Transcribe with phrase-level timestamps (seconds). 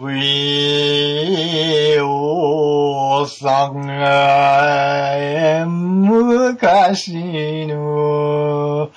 [0.00, 8.92] ウィーオーさんが昔の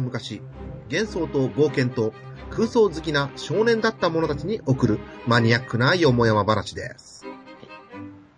[0.00, 0.42] は昔、
[0.90, 2.12] 幻想と冒険と
[2.50, 7.24] 空想好きな少年だった者たちに送るマニアックなよもやま話です。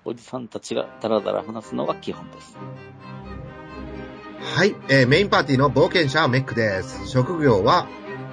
[0.04, 2.58] おじさんたちがダラダラ話すのが基本です。
[4.40, 7.08] はい、えーメインパーティーの冒険者はメックです。
[7.08, 7.86] 職業は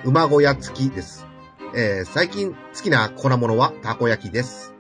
[0.03, 1.27] 馬小屋付きです。
[1.75, 4.73] えー最近好きな粉物はたこ焼きです。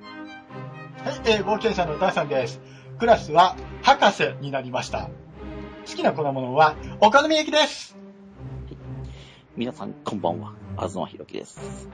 [1.05, 2.59] はい、えー冒険者のダーさんです。
[2.97, 5.09] クラスは博士になりました。
[5.87, 7.98] 好きな粉物はお好み焼きです。
[9.59, 10.53] 皆さん、こんばんは。
[10.77, 11.89] 東博樹です。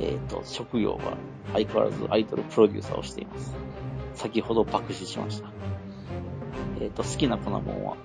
[0.00, 1.16] えっ、と、職業は
[1.54, 3.56] 相変わらずアイドルプロデューサーをしています。
[4.12, 5.48] 先ほど爆死しました。
[6.78, 7.96] えっ、と、好きな粉もんは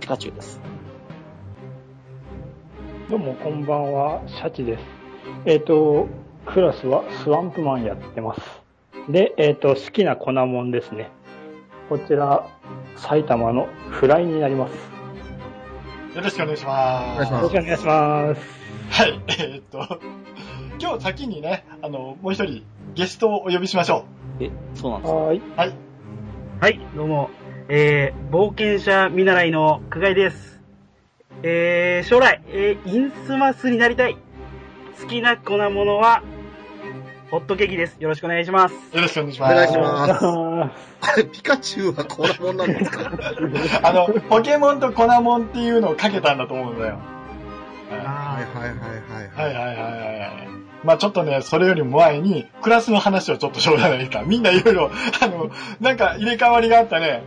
[0.00, 0.60] ピカチュウです。
[3.08, 4.84] どうも、こんばんは、シャチです。
[5.44, 6.08] えっ、と、
[6.44, 8.40] クラスはスワンプマンやってます。
[9.08, 11.08] で、えっ、と、好きな粉もんですね。
[11.88, 12.48] こちら、
[12.96, 14.89] 埼玉のフライになります。
[16.14, 17.32] よろしくお願いします。
[17.32, 18.40] よろしくお願いします。
[18.90, 20.00] はい、 えーっと、
[20.80, 24.04] 今日先にね、あの、もう一人ゲストをお呼びしましょ
[24.40, 25.18] え、そうなんですか？
[25.18, 25.38] はーい。
[25.38, 25.42] う。
[25.56, 25.72] はい。
[26.60, 27.30] はい、どうも。
[27.68, 30.60] えー、冒険者見習いの久我井です。
[31.44, 34.16] えー、将来、えー、インスマスになりたい。
[35.00, 36.22] 好きな粉物は、
[37.30, 37.96] ホットケーキです。
[38.00, 38.74] よろしくお願いします。
[38.74, 39.54] よろしくお願いしおます。
[39.54, 40.24] 願いします。
[40.26, 40.70] あ
[41.12, 43.10] あれ、ピカチュウは粉物なんですか？
[43.88, 46.94] あの、ポケモンとコナモンっていうのをかけたんだと思うんだよ。
[47.90, 48.78] ははいあはいはいい
[49.38, 49.50] ははい。
[49.50, 50.48] はいいはいはいはい。
[50.82, 54.22] まあちょっとね、それよりも前に、クラスの話をちょっとしょうがないですか。
[54.24, 54.90] みんないろいろ、
[55.22, 55.50] あの、
[55.80, 57.22] なんか入れ替わりがあったね。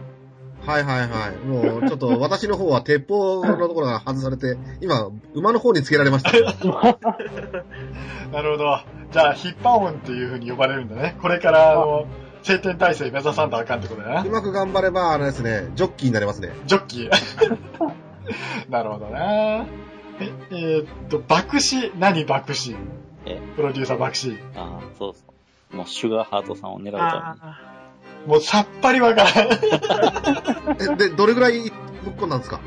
[0.66, 1.36] はいはいはい。
[1.46, 6.32] もう、ちょっと私の方は鉄砲のところが外されて、今、馬の方につけられました。
[8.32, 8.80] なるほど。
[9.12, 11.18] じゃあ、ヒッパオンっていう風に呼ばれるんだね。
[11.22, 12.06] これから、あの、
[12.44, 14.30] 晴天体制目指さんとあかんってことだなう。
[14.30, 16.54] まく頑張れば、あのですね、ジョッキーになれますね。
[16.66, 17.10] ジョッキー。
[18.70, 19.66] なるほどな。
[20.20, 22.76] え、えーっと、爆死、何爆死？
[23.26, 24.38] えプロデューサー爆死。
[24.56, 25.20] ああ、そうそ
[25.74, 25.76] う。
[25.76, 27.73] もうシュガーハートさんを狙うたあ
[28.26, 29.34] もうさっぱりわからん。
[30.94, 31.60] え、で、どれぐらい
[32.04, 32.60] ぶっこんだんですか？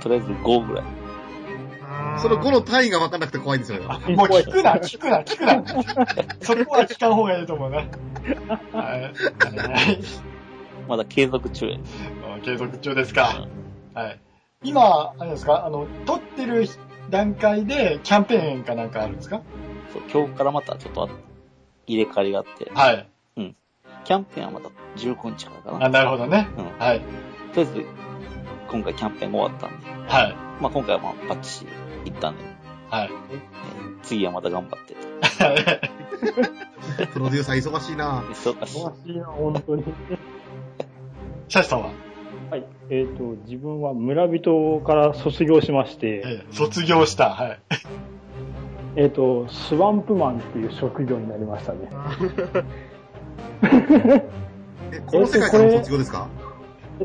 [0.00, 0.84] とりあえず5ぐらい。
[0.84, 3.86] ーその5の単位が分かんなくて怖いんですよね。
[4.16, 5.62] もう聞くな、聞くな、聞くな。
[6.40, 7.78] そこは聞かん方がいいと思うな。
[7.78, 9.02] はい。
[9.02, 9.12] はい
[10.88, 11.78] まだ継続中や。
[12.44, 13.46] 継続中ですか。
[13.94, 14.20] はい。
[14.62, 16.68] 今、あれですか、あの、撮ってる
[17.10, 19.40] 段階でキャンペーンかなんかあるんですか？
[19.92, 21.08] そう、今日からまたちょっと
[21.86, 23.08] 入れ替わりがあって、はい。
[24.06, 25.86] キャンペーンはまた15日からかな。
[25.86, 26.48] あ、なるほどね。
[26.56, 26.78] うん。
[26.78, 27.00] はい。
[27.00, 27.10] とり
[27.56, 27.84] あえず、
[28.70, 30.36] 今回キャンペーンが終わったんで、はい。
[30.60, 31.64] まあ今回はまあバッチ
[32.04, 32.44] リ行ったんで、
[32.88, 33.10] はい。
[33.32, 33.40] えー
[34.02, 35.00] 次はまた頑張ってと。
[37.12, 38.84] プロデューサー忙しいな忙しい。
[38.84, 39.82] ーしいな、本当に。
[41.48, 41.88] シャシさんは、
[42.52, 42.64] はい。
[42.90, 47.30] えっ、と、自分は村人から卒業しまして、えー卒業した。
[47.30, 47.58] はい。
[48.94, 51.90] えっ、と、スワンプマンっていう職業になりましたね。
[54.92, 56.28] え、この世界からの卒業ですか？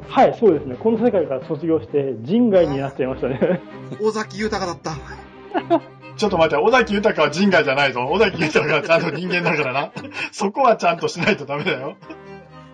[0.07, 0.75] はい、そうですね。
[0.79, 3.61] この世界から卒業して人外になっちゃいましたね。
[4.01, 4.91] 尾崎豊だった。
[6.15, 8.05] ちょっと待って、尾崎豊は人外じゃないぞ。
[8.09, 9.91] 尾崎豊はちゃんと人間だからな。
[10.31, 11.95] そこはちゃんとしないとダメだよ。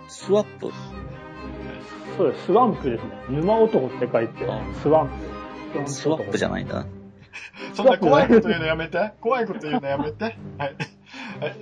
[0.07, 0.71] スワップ
[2.17, 2.45] そうです。
[2.45, 3.09] スワンプですね。
[3.29, 5.09] 沼男って書いてあ、スワン
[5.73, 5.89] プ。
[5.89, 6.85] スワップじゃないんだな。
[7.73, 9.11] そんな怖いこと言うのやめて。
[9.21, 10.23] 怖いこと言うのやめて。
[10.23, 10.35] はい。
[10.57, 10.75] はい、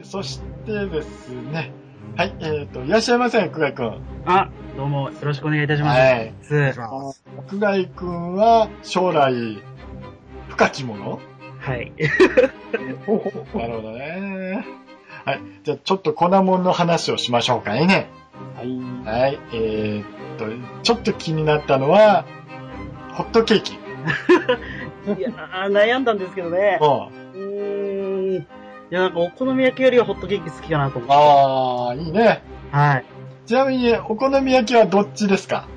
[0.04, 1.72] そしてですね。
[2.18, 4.02] はい、えっ、と、いらっしゃいませ、久我井くん。
[4.26, 6.00] あ、どうも、よろしくお願いいたします。
[6.00, 6.34] はい。
[6.50, 7.24] お願いします。
[7.50, 9.62] 久我井くんは、将来、
[10.48, 11.20] 深きもの
[11.60, 11.92] はい。
[13.54, 14.66] なるほどね。
[15.26, 15.42] はい。
[15.66, 18.08] じゃあ、ちょっと粉もんの話をしましょうかね。
[18.56, 19.22] はい。
[19.22, 19.40] はい。
[19.52, 20.06] えーっ
[20.38, 20.46] と、
[20.84, 22.24] ちょっと気になったのは、
[23.12, 23.74] ホットケーキ。
[25.20, 26.80] いやー、悩んだんですけどね。
[26.82, 27.25] うん。
[28.96, 31.14] いや、なんかお好み焼きよりはホットケーキ好きかなと思って。
[31.14, 32.42] ああ、いいね。
[32.72, 33.06] はい。
[33.46, 35.68] ちなみに、お好み焼きはどっちですか？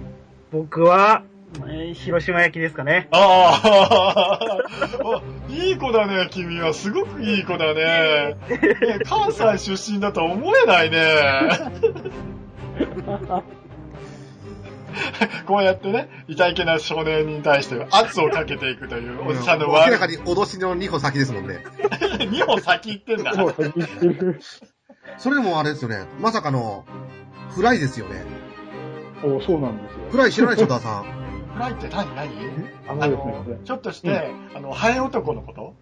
[0.52, 1.24] 僕は、
[1.66, 3.08] えー広島焼きですかね。
[3.10, 4.58] ああ、
[5.02, 5.20] お
[5.52, 6.72] いい子だね、君は。
[6.72, 8.36] すごくいい子だね。
[8.50, 10.98] ね関西出身だとは思えないね。
[15.46, 21.62] こうやってね、いたいけな少年に対して圧をかけていくという、おじさんの明悪いらかに脅しの2歩先ですもんね。
[22.18, 23.32] 2歩先行ってんだ。
[25.18, 26.06] それでもあれですよね。
[26.20, 26.84] まさかの、
[27.54, 28.22] フライですよね。
[29.22, 29.98] おそうなんですよ。
[30.10, 31.04] フライ知らないでしょ、ダーさん。
[31.54, 32.14] フライって何？
[32.14, 32.28] 何？
[32.88, 35.74] ああのですねちょっとして、あの、ハエ男のこと？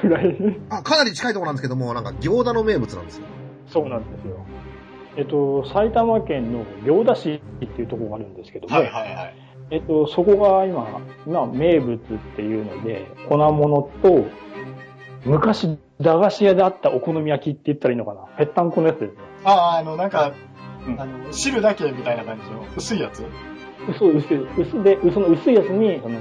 [0.00, 0.36] くらい。
[0.70, 3.24] あ、かなり近いところなんですけども、なんか、行田の名物なんですよ。
[3.68, 4.44] そうなんですよ。
[5.16, 9.34] えっと、埼玉県の行田市っていうところがあるんですけども、はいはいはい。
[9.70, 11.98] えっと、そこが今、今名物っ
[12.36, 14.26] ていうので、粉物と、
[15.24, 18.20] 昔、駄菓子屋であったお好み焼きって言ったらいいのかな？
[18.36, 19.18] ぺったんこのやつですね。
[19.44, 20.32] ああ、あの、なんか、
[20.86, 23.24] うんあの、汁だけみたいな感じの薄いやつ？
[23.88, 26.20] 薄い、薄い、薄で、その薄いやつに、その、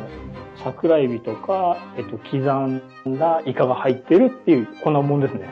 [0.63, 2.81] 桜エビとか、えっと、刻ん
[3.19, 5.49] だイカが入ってるっていう粉物ですね。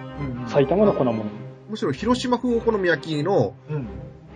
[0.48, 1.24] 埼玉の粉物。
[1.74, 3.88] むしろ、広島風お好み焼きの、うん。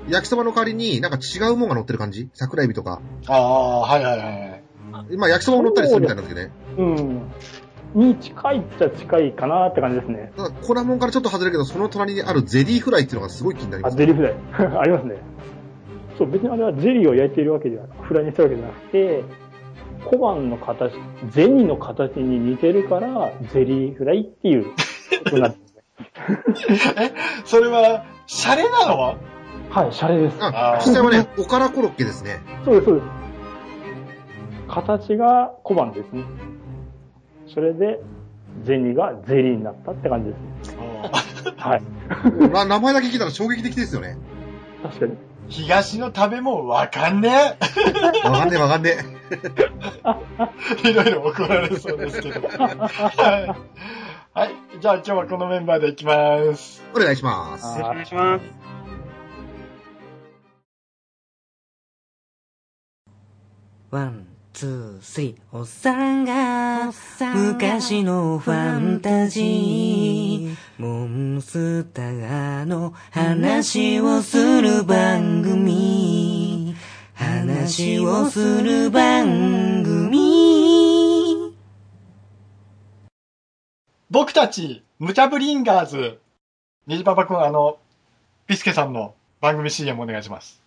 [0.10, 2.30] 焼きそばの代わりに、なんか違うもんが乗ってる感じ？
[2.34, 3.00] 桜エビとか。
[3.28, 4.64] ああ、はいはいはい。
[5.12, 6.54] 今、焼きそばも乗ったりするみたいなんですけどね。
[7.94, 8.02] うん。
[8.08, 10.32] に近いっちゃ近いかなって感じですね。
[10.36, 13.98] ただ、粉もんからちょっと外れるけど、その隣にあるゼリーフライっていうのがすごい気になりまあ、す。
[13.98, 14.34] ゼリーフライ。
[14.80, 15.18] ありますね。
[16.18, 19.24] そう、別にあれはゼリーを焼いているわけでは、フライにしてるわけじゃなくて、
[20.06, 20.94] 小判の形、
[21.32, 24.64] 銭の形に似てるから、ゼリーフライっていう
[25.26, 25.67] ことになって
[26.34, 27.14] ますね。
[27.46, 29.18] それは、シャレなの？
[29.70, 30.38] はい、シャレです。
[30.42, 32.40] ああ、ー実際はね、おからコロッケですね。
[32.66, 33.08] そうです、そうです。
[34.70, 36.24] 形が小判ですね。
[37.54, 38.00] それで、
[38.66, 41.12] 銭がゼリーになったって感じですね。
[41.58, 41.82] はい。
[42.52, 44.18] まあ、名前だけ聞いたら衝撃的ですよね。
[44.84, 45.14] 確かに。
[45.50, 47.58] 東の食べ物わかんね？
[48.26, 48.98] わかんねえわかんね
[50.84, 50.90] え。
[50.90, 52.48] いろいろ怒られそうですけど。
[52.48, 52.58] は
[53.40, 53.56] い。
[54.38, 54.52] はい。
[54.80, 56.84] じゃあ今日はこのメンバーでいきます。
[56.94, 56.96] え。
[56.96, 57.66] お願いします。
[57.66, 58.44] お願いします。
[63.90, 66.92] One、two、three、おっさんが、
[67.34, 76.76] 昔のファンタジー、モンスターの話をする番組、
[77.16, 79.77] 話をする番組。
[84.10, 86.20] 僕たち、ムチャブリンガーズ。
[86.88, 87.78] ニジパパくん、あの、
[88.46, 90.62] ピスケさんの番組 CM お願いします。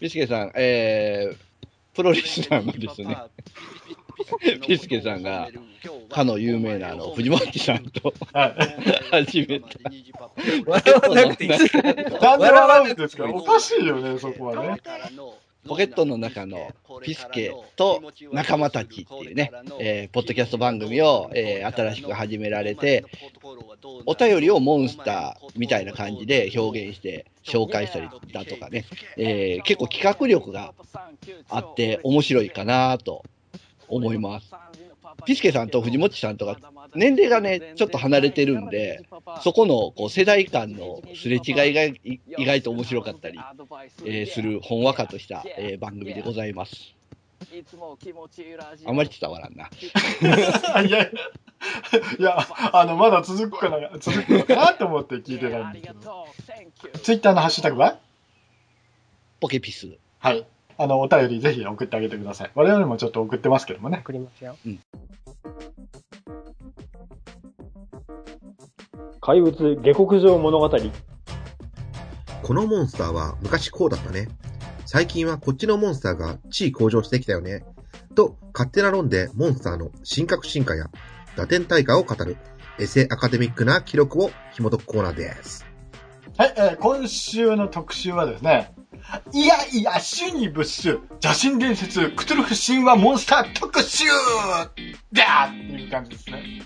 [0.00, 1.36] ピスケさん、えー、
[1.94, 3.18] プロレスラーのですね、
[4.66, 5.50] ピスケさんが、
[6.08, 9.26] かの有名なあの、藤本さんとはい。
[9.26, 9.66] 始めた。
[10.66, 14.80] 笑わなくていいですかなんで笑うんですかおかしいよね、そこはね。
[15.66, 16.70] ポケットの中の
[17.02, 18.02] ピスケと
[18.32, 19.50] 仲間たちっていうね、
[19.80, 23.04] えーポッドキャスト番組を、えー新しく始められて、
[24.06, 30.74] お便りをモンスターみたいな感じで表現して紹介したりだとかね、えー結構企画力が
[31.50, 33.24] あって面白いかなと
[33.88, 34.54] 思います。
[35.24, 36.56] ピスケさんと藤本さんとか
[36.94, 39.06] 年齢がね、ちょっと離れてるんで、
[39.42, 42.00] そこのこう世代間のすれ違いがい
[42.38, 43.38] 意外と面白かったり、
[44.04, 46.94] えーするほんわかとした、えー番組でございます。
[48.84, 49.70] あんまり伝わらんな。
[50.82, 51.12] いや、い
[52.18, 52.36] や、
[52.72, 56.26] あの、まだ続くかな、続くのかなと思って聞いてないんですけど。
[57.00, 57.98] ツイッターのハッシュタグは？
[59.40, 59.98] ポケピス。
[60.18, 60.44] はい。
[60.80, 62.50] あの、お便りぜひ送ってあげてください。
[62.54, 63.98] 我々もちょっと送ってますけどもね。
[64.00, 64.56] 送りますよ。
[64.64, 64.80] うん
[69.20, 70.70] 怪物下克上物語。
[72.42, 74.28] このモンスターは昔こうだったね。
[74.86, 77.62] 最近はこっちのモンスターが地位向上してきたよね。
[78.14, 80.88] と、勝手な論でモンスターの神格進化や
[81.36, 82.38] 打点大会を語る
[82.78, 85.66] エセアカデミックな記録を紐解くコーナーです。
[86.38, 88.72] はい、えー今週の特集はですね、
[89.32, 94.04] いやいや、主に物種、邪神伝説、クトゥルフ神話モンスター特集
[95.12, 96.62] だーっていう感じですね。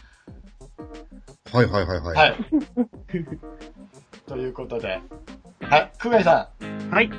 [1.53, 2.17] はいはいはいはい。
[2.17, 2.37] はい。
[4.27, 5.01] ということで、
[5.61, 6.49] はい、久我井さ
[6.91, 7.11] はい。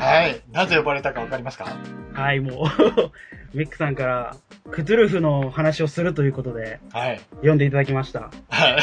[0.00, 0.06] ん。
[0.06, 0.42] はい。
[0.52, 1.66] なぜ呼ばれたかわかりますか？
[2.12, 2.66] はい、もう、
[3.56, 4.36] メックさんから、
[4.70, 7.20] クトゥルフの話をするということで、はい。
[7.36, 8.20] 読んでいただきました。
[8.20, 8.78] はい。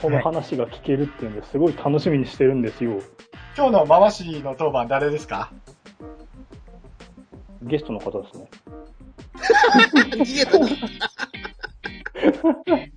[0.00, 3.00] その話が聞けるっていうんで、すごい楽しみにしてるんですよ。
[3.56, 5.50] 今日の回しの当番誰ですか？
[7.62, 8.48] ゲストの方ですね。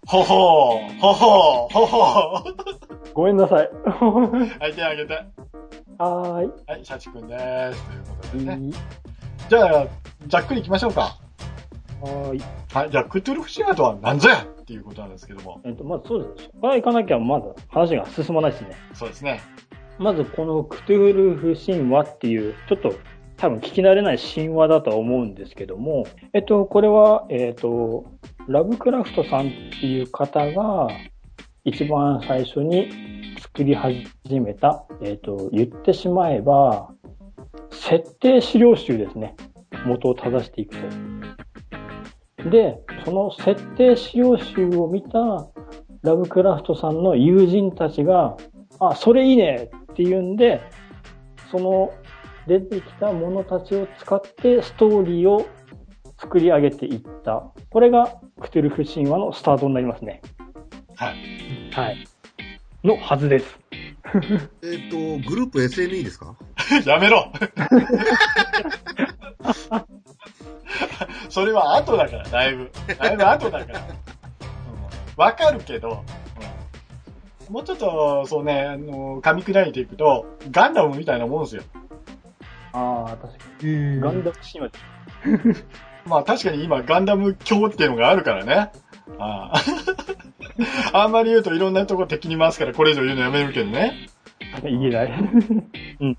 [0.07, 3.13] ほほー、ほほー、ほほー。
[3.13, 3.69] ごめんなさい。
[3.83, 5.19] はい、手あげて。
[6.01, 6.50] ははい、
[6.84, 7.84] シャチくんです。
[7.88, 8.46] ということで。
[8.58, 8.74] ね。
[9.50, 9.88] じゃあ、
[10.27, 11.17] ざっくり行きましょうか。
[12.01, 12.41] はーい。
[12.74, 15.62] はい、じゃあ、クトゥルフ神話とは何ぞやっていうことなんですけども。
[15.63, 16.51] えっと、まずそうですね。
[16.60, 18.70] これ行かなきゃまだ話が進まないですね。
[18.93, 19.41] そうですね。
[20.00, 22.96] まずこのクトゥルフ神話っていう、ちょっと
[23.38, 28.05] 多分聞き慣れない神話だとは思うんですけども、えっと、これは、えっと、
[28.48, 30.88] ラブクラフトさんっていう方が、
[31.63, 32.89] 一番最初に
[33.41, 34.05] 作り始
[34.39, 36.91] めた、えっと、言ってしまえば、
[37.71, 39.36] 設定資料集ですね。
[39.86, 40.75] 元を正していく
[42.43, 42.50] と。
[42.51, 45.48] で、その設定資料集を見た
[46.03, 48.38] ラブクラフトさんの友人たちが、
[48.79, 50.62] あ、それいいねっていうんで、
[51.50, 51.91] その
[52.48, 55.48] 出てきたものたちを使ってストーリーを
[56.19, 57.51] 作り上げていった。
[57.71, 60.21] これがクトゥルフ神話のスタートになりますね。
[60.95, 61.15] はい。
[61.74, 62.10] はい。
[62.83, 63.59] のはずです。
[64.63, 64.97] えっ、と、
[65.29, 66.35] グループ SNE ですか？
[66.85, 67.31] やめろ
[71.29, 72.71] それは後だから、だいぶ。
[72.97, 73.79] だいぶ後だから。
[73.79, 73.85] うん
[75.17, 75.93] わ、かるけど、う
[77.50, 81.63] んもうちょっと、そうね、あの、噛み砕いていくと、ガンダムみたいなもんですよ。
[82.71, 84.00] ああ、確かに。
[84.00, 84.71] ガンダム神話
[86.05, 88.71] まあ確かに今ガンダム教っていうのがあるからね。
[89.20, 89.62] ああ
[91.03, 93.93] あんまり言うといろんなとこ敵に回すからこれ以上言うのやめるけどね。
[94.63, 95.13] 言えない。
[96.00, 96.17] うん。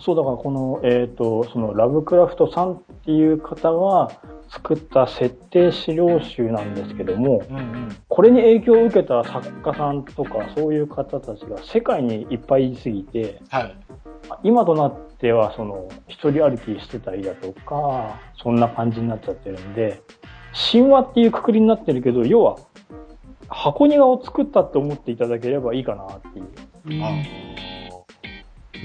[0.00, 4.10] そう、だからこの、えっ、と、そのラブクラフトさんっていう方が
[4.48, 7.96] 作った設定資料集なんですけども、うんうん。
[8.08, 13.76] これに影響を受けた作家さんとかそういう方たちが世界にいっぱいいすぎて、はい。
[14.42, 20.02] 今となってはその一人歩きしてたりだとか、そんな感じになっちゃってるんで、
[20.54, 22.56] 神話っていうくくりになってるけど、要は
[23.48, 27.04] 箱庭を作ったって思っていただければいいかなっていう。
[27.04, 27.10] あ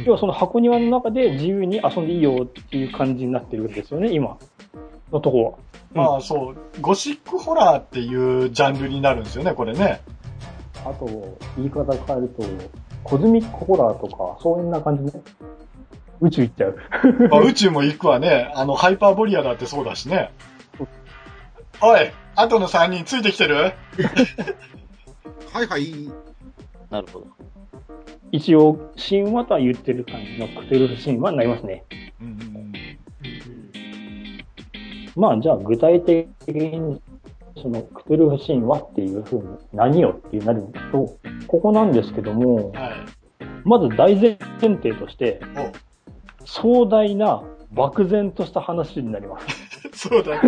[0.05, 4.37] 要はその箱庭の中で自由に遊んでいいよっていう感じになってるんですよね、今
[5.11, 5.57] のとこは。
[5.93, 10.01] まあそう、ゴシックホラーっていうジャンルになるんですよね、これね。
[10.85, 12.43] あと、言い方変えると、
[13.03, 15.19] コズミックホラーとか、そういうな感じで、
[16.21, 16.77] 宇宙行っちゃう。
[17.29, 18.51] まあ宇宙も行くわね。
[18.55, 20.31] あの、ハイパーボリアだってそうだしね。
[21.81, 23.55] おい、後の3人ついてきてる？
[25.53, 26.09] はいはい。
[26.89, 27.27] なるほど。
[28.31, 31.85] 一応、神話とは言ってる感じのクトゥルフ神話になりますね。
[32.21, 32.73] うんうん
[35.15, 37.01] まあ、じゃあ具体的に、
[37.61, 41.17] そのクトゥルフ神話っていう風に何よっていうなると、
[41.47, 42.91] ここなんですけどもうん。、はい。
[43.63, 45.41] まず大前提として、
[46.41, 49.68] お壮大な漠然とした話になります。
[49.93, 50.41] そうだ。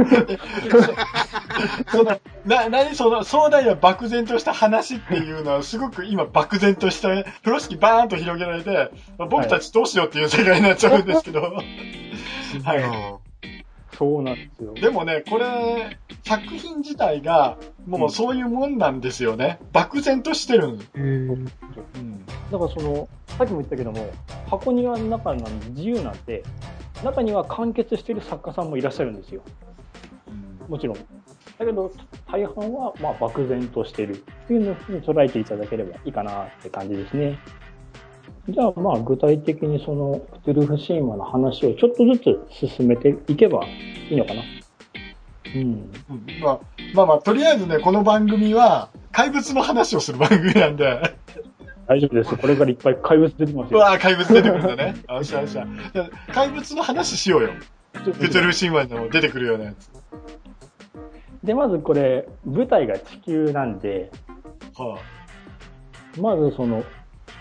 [1.91, 11.41] その、な、なにその、壮大な漠然とした話っていうのは、すごく今漠然とした、風呂敷バーンと広げられて、僕たちどうしようっていう世界になっちゃうんですけど。
[11.41, 13.21] はい。
[13.97, 14.73] そうなんですよ。
[14.73, 19.59] でもね、これ、作品自体が、もうそういうもんなんですよね。
[19.73, 20.91] 漠然としてるんです。
[20.95, 21.45] うん。
[21.45, 24.11] だからその、さっきも言ったけども、
[24.49, 26.43] 箱庭の中なんで自由なんで、
[27.03, 29.41] 中には完結してる作家さんもいらっしゃるんですよ。
[30.67, 30.95] もちろん。
[30.95, 31.91] だけど、
[32.31, 34.17] 大半は、まあ、漠然としてるっ
[34.47, 37.39] ていうのに捉えていただければいいかなって感じですね。
[38.49, 44.41] じゃあ、まあ、具体的にその、クトゥルフ神話の話をちょっとずつ進めていけばいいのかな。
[45.53, 45.61] うん。
[45.61, 45.91] うん
[46.41, 46.59] まあ、
[46.95, 51.15] まあまあ、とりあえずね、この番組は、怪物の話をする番組なんで、
[51.91, 52.37] 大丈夫です。
[52.37, 53.79] これからいっぱい怪物出てますよ。
[53.79, 54.95] うわぁ、怪物出てくるんだね。
[55.09, 55.67] よっしゃよっしゃ。
[56.33, 57.49] 怪物の話しようよ。
[57.91, 59.91] クトゥルフ神話にも出てくるようなやつ。
[61.43, 64.09] で、まずこれ、舞台が地球なんで、
[64.77, 64.99] は
[66.17, 66.85] まずその、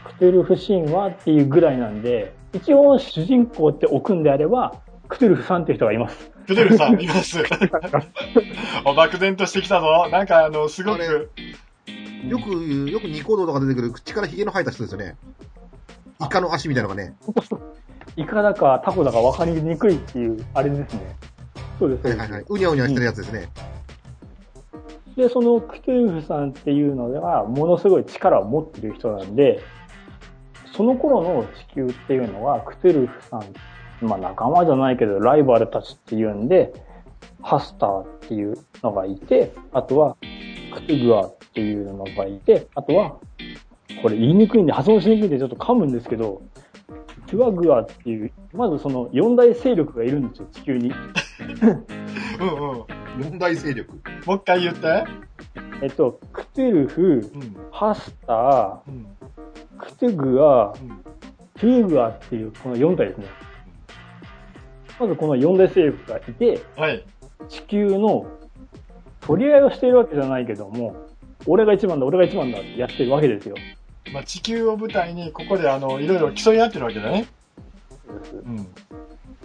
[0.04, 4.74] クトゥルフ神話っていうぐらいなんで、一応主人公って置くんであれば、
[5.08, 6.32] クトゥルフさんっていう人がいます。
[6.34, 7.38] あ、クトゥルフさんいます。
[8.84, 10.08] お、漠然としてきたぞ。
[10.10, 10.98] なんかあの、すごあ
[12.24, 15.16] れく、よく、よくニコ動とか出てくる口からヒゲの生えた人ですよね。
[16.20, 17.14] イカの足みたいなのがね。
[18.16, 21.16] イカだかタコだか分かりにくいっていう、あれですね。
[21.78, 22.06] そうです。
[22.06, 22.44] はいはいはい。
[22.48, 23.48] うにゃうにゃしてるやつですね。
[25.16, 29.60] で、そのクトゥルフさんっていうのは、ものすごい力を持ってる人なんで、
[30.76, 36.72] その頃の地球っていうのは、クトゥルフさん、まあ仲間じゃないけど、ライバルたちっていうんで、
[37.42, 40.16] ハスターっていうのがいて、あとは、
[40.74, 43.16] クトゥグアっていうのがいて、あとは、
[44.02, 46.42] これ言いにくいんで、発音しにくいんでちょっと噛むんですけど、
[47.26, 50.92] トゥアグアっていう、まずその四大勢力がいるんですよ、地球に。
[52.40, 52.58] うんうん。
[52.58, 52.86] も
[53.18, 53.92] 問題勢力。
[53.94, 55.04] う一回言って。
[55.82, 57.56] えっと、クトゥルフ、うん。
[57.70, 59.06] ハスター、うん。
[59.78, 61.02] クトゥグア、うん。
[61.60, 63.26] トゥーグアっていうこの4体ですね。
[64.98, 67.04] まずこの4大勢力がいて、はい。
[67.48, 68.26] 地球の
[69.20, 70.96] 取り合いをしているわけじゃないけども、
[71.46, 73.54] 俺が一番だ、俺が一番だってやってるわけですよ。
[74.12, 77.26] まあ、地球を舞台に、ここであの、いろいろ競い合ってるわけだね。
[78.44, 78.66] うん。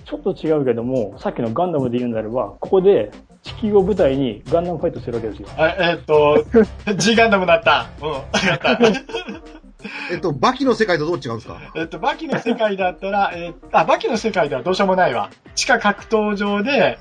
[0.06, 3.12] ちょっと違うけども、さっきのガンダムで言うんであれば、ここで
[3.44, 5.48] 地球を舞台にガンダムファイトするわけですよ。
[5.58, 6.46] あえーっと、
[6.98, 7.88] G ガンダムだった。
[8.02, 8.12] うん。
[8.12, 8.22] わ
[8.60, 8.80] かった。
[10.12, 11.60] えっと、バキの世界とどう違うんですか？
[11.76, 15.30] えっと、バキの世界だったら、えーあ、バキの世界ではどうしようもないわ。
[15.54, 16.98] 地下格闘場で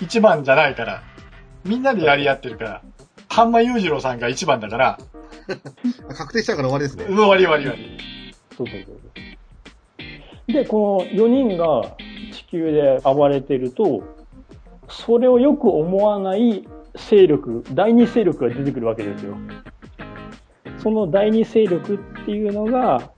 [0.00, 1.02] 一番じゃないから。
[1.64, 2.82] みんなでやり合ってるから。
[3.28, 4.98] 半間裕次郎さんが一番だから、
[6.08, 7.04] あ 確定したから終わりですね。
[7.08, 8.34] うん終わり終わり終わり。
[8.56, 10.52] そうそうそうそう。
[10.52, 11.96] で、この4人が
[12.32, 14.02] 地球で暴れてると、
[14.88, 19.36] それをよく思わない勢力、第二勢力が出てくるわけですよ。
[20.78, 23.10] その第二勢力っていうのが、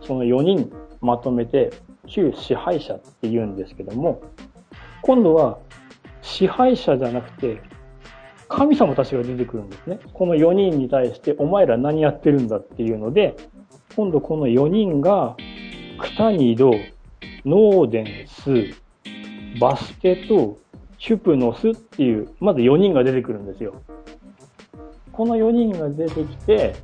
[0.00, 1.70] その4人まとめて
[2.06, 4.22] 旧支配者って言うんですけども、
[5.02, 5.58] 今度は
[6.22, 7.60] 支配者じゃなくて、
[8.56, 9.98] 神様たちが出てくるんですね。
[10.12, 13.36] この4人に対して、お前ら何やってるんだっていうので、
[13.96, 15.36] 今度この4人が、
[15.98, 16.70] クタニド、
[17.44, 18.74] ノーデンス、
[19.60, 20.58] バスケと、
[20.98, 23.74] ヒュプノスっていう、まず4人が出てくるんですよ。
[25.12, 26.74] この4人が出てきて、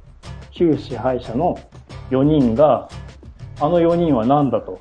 [0.51, 1.59] 旧支配者の
[2.11, 2.89] 4人が、
[3.61, 4.81] あの4人は何だと、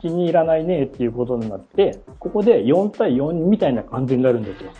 [0.00, 4.70] 気に入らないねっていうことになって、ここで4対4みたいな感じになるんですよ。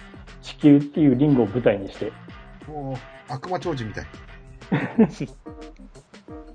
[0.62, 2.12] 地球っていうリンゴを舞台にして。
[2.68, 4.04] もう、悪魔超人みたい。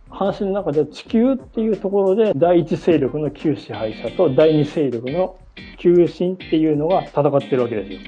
[0.10, 5.38] 話の中で地球っていうところで第一勢力の旧支配者と第二勢力の
[5.78, 8.00] 旧神っていうのが戦ってるわけですよ。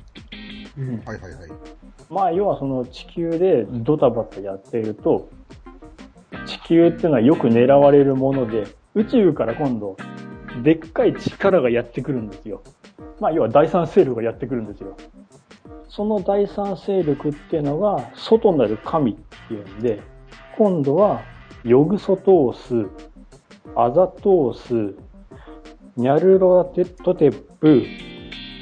[1.06, 1.51] はいはいはい。
[2.10, 5.29] まあ要はその地球でドタバタやっていると
[6.46, 8.65] 地球っていうのはよく狙われるもので
[8.96, 9.98] 宇宙から今度
[10.63, 12.63] でっかい力がやってくるんですよ。
[13.20, 14.96] まあ要は第三勢力がやってくるんですよ。
[15.89, 19.15] その第三勢力っていうのが外なる神っ
[19.48, 20.01] ていうんで
[20.58, 21.22] 今度は
[21.63, 22.89] ヨグソトース、
[23.75, 24.96] アザトース、
[25.98, 27.84] ニャルロテットテップ、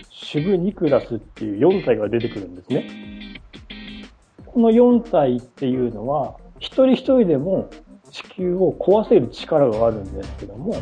[0.10, 3.42] シュブニクラスっていう4体が出てくるんですね。
[4.46, 7.70] この4体っていうのは、一人一人でも
[8.12, 10.76] 地球を壊せる力があるんですけども、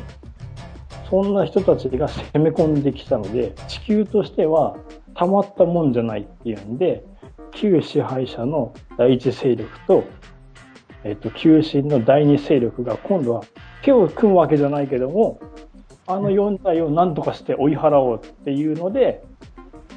[1.10, 4.78] そんな人たちが攻め込んできたので、地球としては
[5.16, 7.04] たまったもんじゃないっていうんで、
[7.52, 10.04] 旧支配者の第一勢力と、
[11.04, 13.44] えっと、旧神の第二勢力が今度は
[13.82, 15.40] 手を組むわけじゃないけども、
[16.08, 19.24] あの4体を何とかして追い払おうっていうので、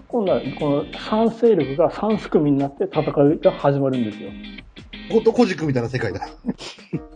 [0.06, 4.30] 今度はこの3勢力が3すくみになって戦いが始まるんですよ。
[5.10, 6.28] ほんと、コジ君みたいな世界だ。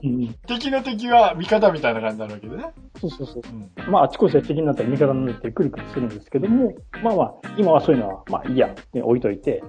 [0.02, 2.64] うん、敵の敵は味方みたいな感じになるわけでね。
[3.00, 3.42] そうそうそう。
[3.52, 3.92] うん。
[3.92, 9.62] まあ、あちこちで敵になったり味方になったりくるくるするんですけども、まあまあ、今はそういうのは、まあいいや、ね、置いといて、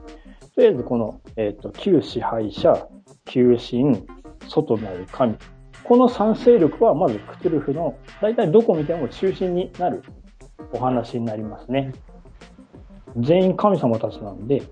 [0.56, 2.88] とりあえずこの、えっ、と、旧支配者、
[3.26, 4.06] 旧神、
[4.48, 5.36] 外なる神。
[5.84, 10.04] この3勢力はまずクトゥルフの、大体どこ見ても中心になる
[10.72, 11.94] お話になりますね。
[13.18, 14.64] 全員神様たちなんで、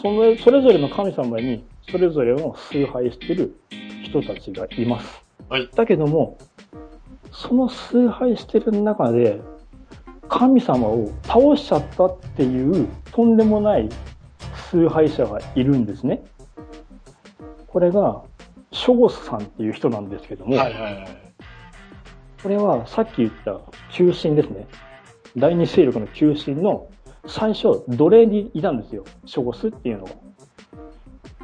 [0.00, 3.56] そのそれぞれの神様にそれぞれを崇拝している
[4.04, 5.22] 人たちがいます。
[5.48, 6.38] はいだけども、
[7.30, 9.40] その崇拝してる中で、
[10.28, 13.88] 神様を倒しちゃったっていうとんでもない
[14.70, 16.24] 崇拝者がいるんですね。
[17.68, 18.22] これが、
[18.72, 21.08] ショゴスさんっていう人なんですけども、はいはいはい。
[22.42, 23.60] これはさっき言った
[23.92, 24.66] 中心ですね。
[25.36, 26.88] 第二勢力の中心の
[27.26, 29.04] 最初、奴隷にいたんですよ。
[29.24, 30.25] ショゴスっていうのが。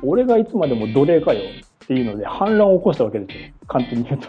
[0.02, 1.40] 俺がいつまでも奴隷かよ
[1.84, 3.52] っていうので反乱を起こしたわけですよ。
[3.68, 4.28] 簡単に言うと。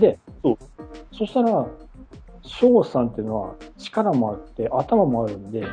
[0.00, 0.58] で、そう。
[1.12, 1.66] そしたら、
[2.42, 5.64] ショゴスさんっていうのは力もあって頭もあるんで、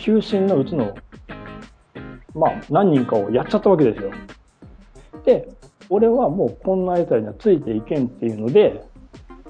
[0.00, 0.94] 中心のうちの、
[2.34, 4.10] まあ何人かをやっちゃったわけですよ。
[5.24, 5.48] で、
[5.88, 8.84] 俺はもうこんな奴らにはついていけんっていうので、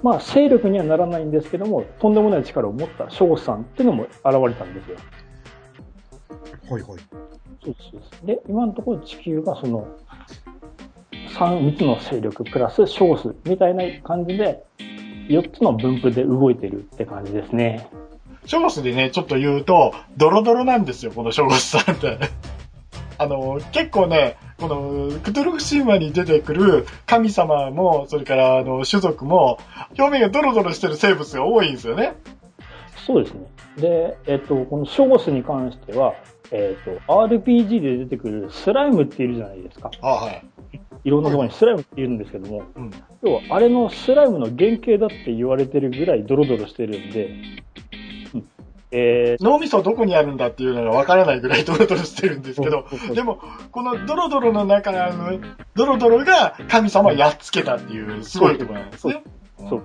[0.03, 4.97] まあ勢力にはならないんですけども、とんでもない力を持ったショゴスさんっていうのも現れたんですよ。
[6.73, 7.01] はいはい。
[7.65, 9.87] そうそうそうで、今のところ地球がその、
[11.39, 14.65] 3、3つの勢力プラスショゴスみたいな感じで、
[15.29, 17.89] 4つの分布で動いてるって感じですね。
[18.47, 22.19] ショゴスでね、ちょっと言うと、ドロドロなんですよ、このショゴスさんって。
[23.19, 29.59] あの、結構ね、この、クトゥルフ神話に出てくる神様も、それから、あの、種族も、
[29.99, 32.15] 表面がドロドロしてる生物が多いんですよね。
[33.07, 33.47] そうですね。
[33.77, 36.15] で、えっと、このショゴスに関しては、
[36.55, 39.91] えっと、RPG で出てくるスライムっているじゃないですか。
[40.03, 40.45] あはい。
[41.05, 42.91] いろんなところにスライムっているんですけども、うん。
[43.23, 47.35] 要はあれのスライムの原型だって言われてるぐらいドロドロしてるんで、
[48.35, 48.49] うん、
[48.91, 55.41] え脳みそどこにあるんだっていうのがわからないぐらいドロドロしてるんですけど、ー、でも、このドロドロの中の、
[55.75, 59.25] ドロドロが神様をやっつけたっていう、すごいところなんですね。
[59.59, 59.83] そう。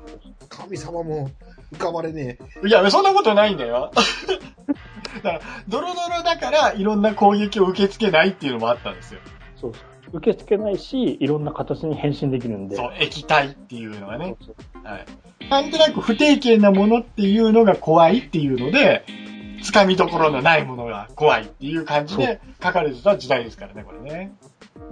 [0.49, 1.31] 神様も
[1.73, 3.91] 浮かばれねいや、そんなことないんだよ。
[5.21, 9.19] だから、ドロドロだから、いろんな攻撃を受け付けないっていうのもあったんですよ。
[9.55, 9.79] そうそ
[10.13, 10.17] う。
[10.17, 12.75] 受け付けないし、いろんな形に変身できるんで。
[12.75, 14.35] そう、液体っていうのがね。
[14.41, 15.05] そうはい。
[15.49, 19.05] なんとなく不定形なものっていうのが怖いっていうので、
[19.63, 24.31] 掴みどころのないものが怖いっていう感じで書かれてた時代ですからね、これね。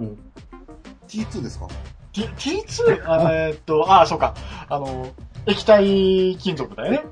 [0.00, 0.06] うん。
[0.06, 1.06] え。
[1.08, 1.68] T2 ですか
[2.12, 3.10] ？T、T2?
[3.10, 4.34] あえーっと、ああ、そうか。
[4.68, 5.08] あの、
[5.46, 7.04] 液体金属だよね。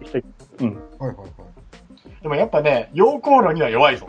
[0.61, 0.75] うん。
[0.99, 1.29] はいはいはい。
[2.23, 4.09] でもやっぱね、溶鉱炉には弱いぞ。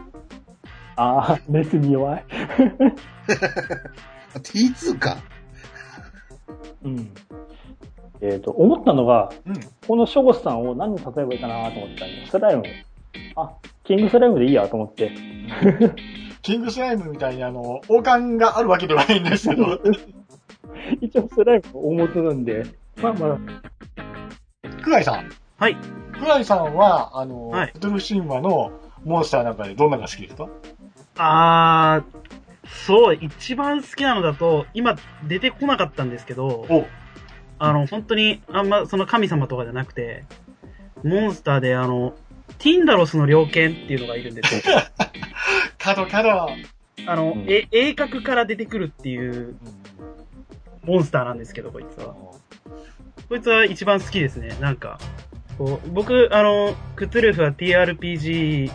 [0.96, 2.26] ああ、熱に弱い。
[4.36, 5.18] あ T2 か。
[6.84, 7.10] うん。
[8.22, 9.56] えっ、と、思ったのが、うん。
[9.88, 12.64] このショゴスさんを何に例えばいいかなと思ったんで、スライム。
[13.36, 13.52] あ、
[13.84, 15.12] キングスライムでいいやと思って。
[16.42, 19.82] キングスライムみたいにあの、王冠があるわけではないんですけど、
[21.02, 22.66] 一応スライムの大元なんで、
[23.02, 23.40] まあまあ、
[24.86, 25.32] クライさん。
[25.58, 25.76] はい。
[26.14, 28.72] クライさんは、あの、はいクトゥルフ神話の
[29.04, 30.48] モンスターなんかでどんなのが好きですか？
[31.18, 34.96] あー、そう、一番好きなのだと、今
[35.28, 36.86] 出てこなかったんですけど、お
[37.58, 40.26] あの、本当に、あんま、その神様とかじゃなくて、
[41.04, 42.14] モンスターで、あの、
[42.60, 44.78] ティンダロスの猟犬っていうのがいるんですよ。
[45.80, 46.48] 角角。
[47.08, 49.56] あの、うんえ、鋭角から出てくるっていう
[50.84, 52.14] モンスターなんですけど、こいつは。
[53.30, 54.56] こいつは一番好きですね。
[54.60, 55.00] なんか、
[55.58, 58.72] こう僕、あの、クトゥルフは TRPG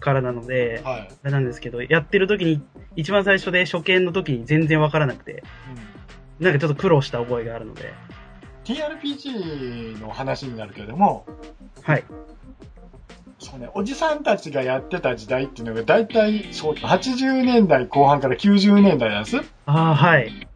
[0.00, 1.08] からなので、はい。
[1.22, 2.62] あれなんですけど、やってる時に、
[2.96, 5.44] 一番最初で初見の時に全然わからなくて、
[6.40, 7.94] なんかちょっと苦労した覚えがあるので、
[8.64, 11.26] TRPG の話になるけれども、
[11.82, 12.04] はい。
[13.38, 19.36] そうね、おじさんたちがやってた時代っていうのが大体、そう、80年代後半から90年代なんです。
[19.66, 20.48] ああ、はい。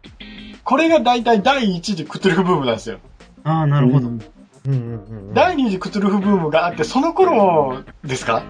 [0.62, 2.98] これが大体第一次クトゥルフブームなんですよ。
[3.46, 4.08] ああ、なるほど。
[4.08, 4.20] うん
[4.66, 5.34] うんうんうんうん。
[5.34, 8.42] 第二次クトゥルフブームがあって、その頃ですか？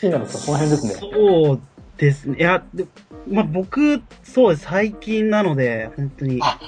[0.00, 0.94] 気になる人はその辺ですね。
[0.94, 1.60] そう
[1.96, 2.36] ですね。
[2.38, 2.86] いや、で
[3.28, 4.64] まあ、僕、そうです。
[4.64, 6.40] 最近なので、本当に。
[6.42, 6.58] あ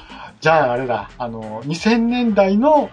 [0.40, 2.90] じゃああれだ、あの、2000年代の、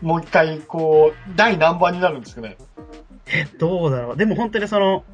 [0.00, 2.56] もう一回、こう、第何番になるんですかね？
[3.26, 4.16] え、どうだろう。
[4.16, 5.04] でも本当にその、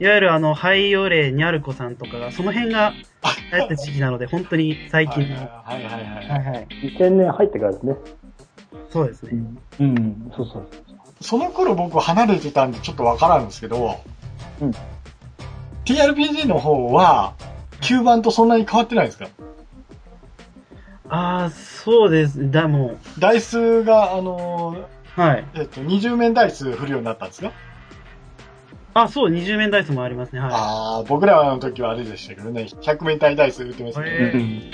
[0.00, 2.92] いわゆるあの、ハイヨレニャルコさんとかが、その辺が
[3.52, 5.36] 流行った時期なので、本当に最近の。
[5.36, 5.42] は
[5.78, 6.28] いはいはいはい。
[6.28, 6.66] はいはい。
[6.82, 7.96] 2000年入ってからですね。
[8.92, 9.32] そうですね。
[9.80, 10.68] うん、そうそう。
[11.20, 13.96] その頃僕離れてたんでちょっとわからんですけど、
[14.60, 14.72] うん
[15.84, 17.34] TRPG の方は、
[17.80, 19.28] 9番とそんなに変わってないですか？
[21.08, 22.50] ああ、そうですね。
[22.50, 24.76] だ、も台数が、あの
[25.16, 25.44] う、はい。
[25.54, 27.52] ー、えっと、20面台数振るようになったんですか？
[29.02, 30.40] あ、そう、20面ダイスもありますね。
[30.40, 34.70] はああ、僕らの時はあれでしたけどね、100面体台数振ってましたけど、ね、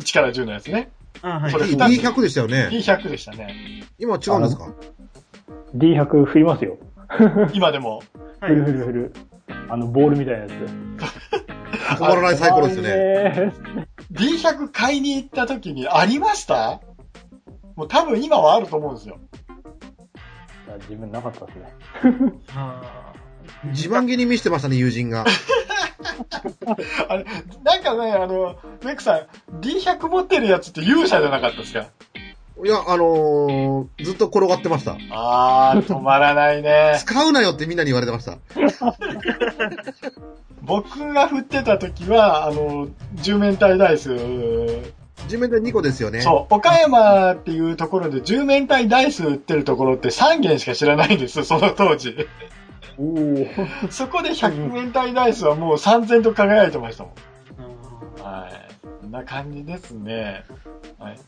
[0.00, 0.90] 1から10のやつね。
[1.16, 1.18] い。
[1.22, 1.58] あはいそ。
[1.58, 2.68] れ D100 でしたよね。
[2.70, 3.84] P100 でしたね。
[3.98, 4.68] 今は違うんですか
[5.76, 6.78] ？D100 振りますよ。
[7.54, 8.02] 今でも。
[8.40, 9.12] はい振る振る振る。
[9.68, 10.52] あの、ボールみたいなやつ。
[11.96, 12.88] 止まらないサイコロですね。
[12.88, 13.52] ね。
[14.12, 16.80] D100 買いに行った時にありました？
[17.76, 19.18] もう多分今はあると思うんですよ。
[20.88, 21.72] 自分なかったですね。
[23.64, 25.24] あ自慢げに見せてましたね、友人が。
[27.08, 27.24] あれ、
[27.64, 29.26] なんかね、あの、メックさん、
[29.60, 31.86] D100 持ってるやつって勇者じゃなかったですか？
[32.64, 34.96] いや、あのー、ずっと転がってました。
[35.10, 36.96] あー、止まらないね。
[37.00, 38.38] 使うなよってみんなに言われてました。
[40.62, 44.14] 僕が振ってた時は、あの、10面体ダイス、
[45.28, 46.20] 地面で2個ですよね。
[46.20, 52.16] そう、岡山っていうところで10面体ダイス売ってるところって3軒しか知らないんです、その当時。
[52.98, 53.46] おお。
[53.90, 58.22] そこで100面体ダイスはもう3000と輝いてましたもん。
[58.22, 58.52] はい。
[59.00, 60.44] こんな感じですね。
[60.98, 61.18] はい。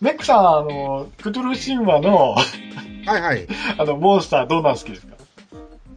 [0.00, 2.34] メックさん、あの、クトゥルフ神話の、
[3.06, 3.46] はいはい。
[3.78, 5.14] あの、モンスターどんなん好きですか？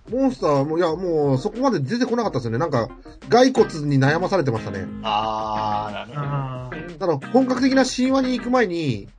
[0.10, 2.58] モンスターも、いや、もう、そこまで出てこなかったですよね。
[2.58, 2.88] なんか、
[3.30, 4.86] 骸骨に悩まされてましたね。
[5.04, 6.98] あー、なるーあー。
[6.98, 9.10] ただ、本格的な神話に行く前に、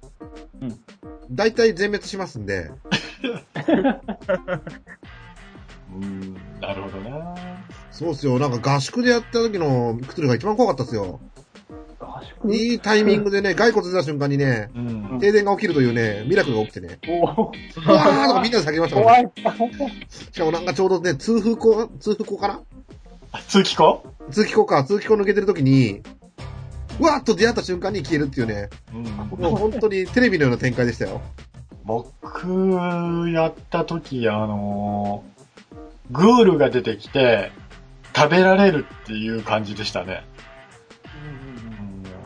[0.62, 0.80] うん
[1.30, 2.70] 大体全滅しますんで、
[5.90, 7.34] うん、なるほどな
[7.90, 8.38] そうっすよ。
[8.38, 11.20] なんか合宿でやった時のクトゥルが一番怖かったっすよ。
[11.98, 12.54] 合宿？
[12.54, 15.18] いいタイミングでね、骸骨出た瞬間にね、うん。
[15.18, 17.24] 停電が起きるというね、ミラクルが起きてね、おお。
[17.24, 19.32] うわーとかみんなで叫びましたもんね。
[19.34, 20.06] 怖い。
[20.10, 22.60] しかもなんかちょうどね、通風口、通風口かな？
[23.48, 24.02] 通気口？
[24.30, 26.02] 通気口か、通気口抜けてる時に、
[27.00, 29.04] うわーっと出会った瞬間に消えるっていうね、うん。
[29.40, 31.20] もう本当にテレビのような展開でしたよ。
[31.88, 35.24] 僕、やった時、あの
[36.10, 37.50] グールが出てきて、
[38.14, 40.22] 食べられるっていう感じでしたね。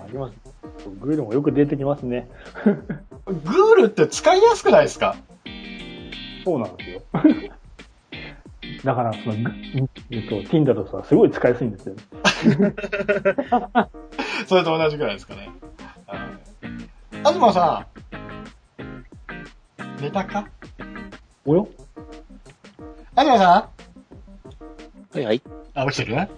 [0.05, 0.35] あります。
[1.01, 2.29] グールもよく出てきますね。
[2.65, 5.15] グールって使いやすくないですか？
[6.45, 7.03] そうなんですよ。
[8.85, 9.53] だから、その、グ
[10.11, 11.95] えっと、Tinder とさ、すごい使いやすいんですよ。
[14.49, 15.51] それと同じくらいですかね。
[17.25, 17.92] あ東さん、
[20.03, 20.49] 寝たか？
[21.45, 21.69] およ？
[23.17, 23.71] 東さ
[25.15, 25.37] はいはい。
[25.37, 25.43] ん
[25.75, 26.17] あ、起きてる？
[26.17, 26.29] ね。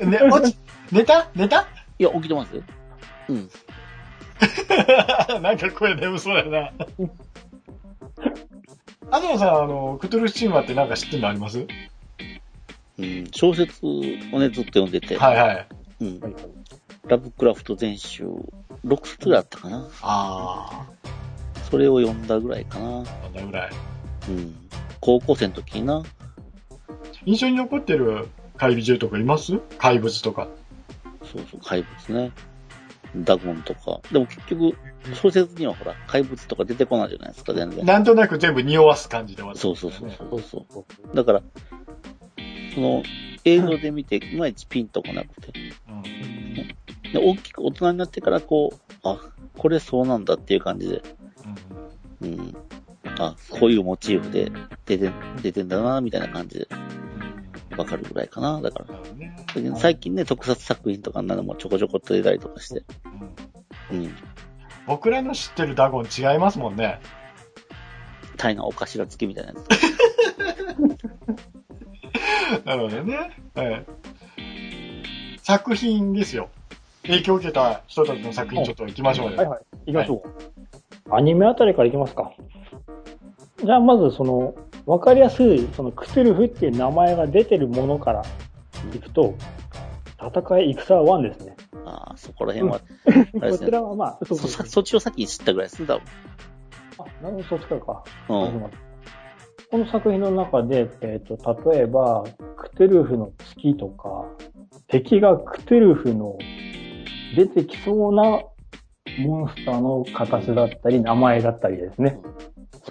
[0.00, 0.58] ね、落ち、
[0.90, 1.30] 寝た？
[1.34, 1.66] 寝た？
[1.98, 2.62] いや、起きてますよ。
[3.30, 3.50] うん。
[5.42, 6.72] なんか声眠そうやな。
[9.20, 11.66] 東さん、あの、クトゥルフ神話ってなんか知ってるのあります？
[12.98, 13.90] うん、小説を
[14.38, 15.66] ね、ずっと読んでて、はいはい。
[16.02, 16.20] うん。
[17.08, 18.26] ラブクラフト全集、
[18.84, 19.88] 6冊ぐらいあったかな。
[20.02, 20.86] あ
[21.72, 23.00] それを読んだぐらいかな。
[23.00, 23.70] あ、こんなぐらい。
[24.28, 24.54] うん。
[25.00, 26.02] 高校生の時にな。
[27.24, 29.58] 印象に残ってる怪美獣とかいます？
[29.78, 30.48] 怪物とか。
[31.24, 32.30] そうそう、怪物ね。
[33.16, 34.02] ダゴンとか。
[34.12, 34.76] でも結局、
[35.14, 37.86] 小説にはほら、怪物とか出てこないじゃないですか、全然。
[37.86, 41.16] なんとなく全部匂わす感じで終わってそうそうそうそうそう。
[41.16, 41.42] だから、
[42.74, 43.02] その、
[43.46, 45.52] 映像で見て、いまいちピンとこなくて。
[45.88, 46.02] うん
[47.14, 49.18] で、大きく大人になってからこう、あ、
[49.56, 51.02] これそうなんだっていう感じで、
[52.20, 52.56] うん。
[53.18, 54.50] あ、こういうモチーフで
[54.86, 56.68] 出て、出てんだな、みたいな感じで
[57.76, 58.60] わかるぐらいかな。
[58.60, 59.76] だから。
[59.76, 62.84] 最近ね、特撮作品とかなのもちょこちょこっと出たりとかして。
[63.90, 64.14] うんうん。
[64.86, 67.00] 僕らの知ってるダゴン違いますもんね。
[68.36, 69.68] タイのお頭付きみたいなやつ。
[72.66, 73.30] なるほどね。
[73.54, 73.86] はい
[75.42, 76.50] 作品ですよ。
[77.02, 79.36] 影響を受けた人たちの作品ちょっと行きましょうよ。
[79.36, 79.60] はいはい。
[79.86, 80.71] 行きましょう。
[81.10, 82.32] アニメあたりから行きますか。
[83.64, 84.54] じゃあ、まず、その、
[84.86, 88.22] わかりやすい、その、クトゥルフっていう名前が出てるものから
[88.92, 89.34] 行くと、
[90.18, 91.56] 戦い戦は1ですね。
[91.84, 92.80] ああ、そこら辺は、
[93.42, 93.58] あれこ。
[93.58, 96.02] ちらはまあ、そうそそうそっちを先に知ったぐらいですね、多分。
[96.98, 98.04] あ、なるほど、そっちからか。
[98.28, 98.70] うん。
[99.70, 102.24] この作品の中で、えっ、と、例えば、
[102.56, 104.26] クトゥルフの月とか、
[104.88, 106.36] 敵がクトゥルフの
[107.36, 108.42] 出てきそうな
[109.18, 112.18] モンスターの形だったり、名前だったりですね。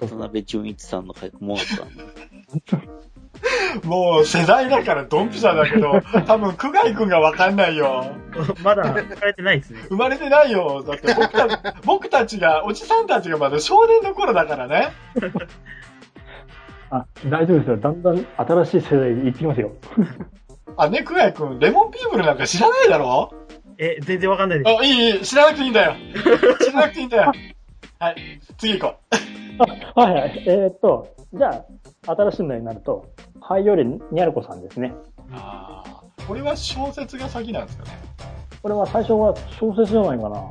[0.00, 2.82] 渡辺淳一さんのモンスターの。
[3.84, 8.14] もう世代だからドンピシャだけど、多分、久我井くんがわかんないよ。
[8.62, 9.80] まだ書かれてないですね。
[9.88, 10.84] 生まれてないよ。
[10.86, 14.92] だって僕た 僕たちが、おじさんたちがまだ少年の頃だからね。
[16.90, 17.76] あ、大丈夫ですよ。
[17.78, 19.72] だんだん新しい世代で行ってきますよ。
[20.76, 23.32] あ、ね、久我井くん、レモンピープルなんか知らないだろ？
[23.84, 24.68] え、全然わかんないです。
[24.68, 25.96] あ、いい、いい、知らなくていいんだよ。
[26.60, 27.32] 知らなくていいんだよ。
[27.98, 28.94] はい、次行こ
[29.96, 30.00] う。
[30.00, 30.44] はいはい。
[30.46, 31.64] えーっと、じゃ
[32.06, 33.06] あ、新しいのになると、
[33.40, 34.94] ハイヨレニャルコさんですね。
[35.32, 37.90] あーこれは小説が先なんですかね。
[38.62, 40.48] これは最初は小説じゃないかな。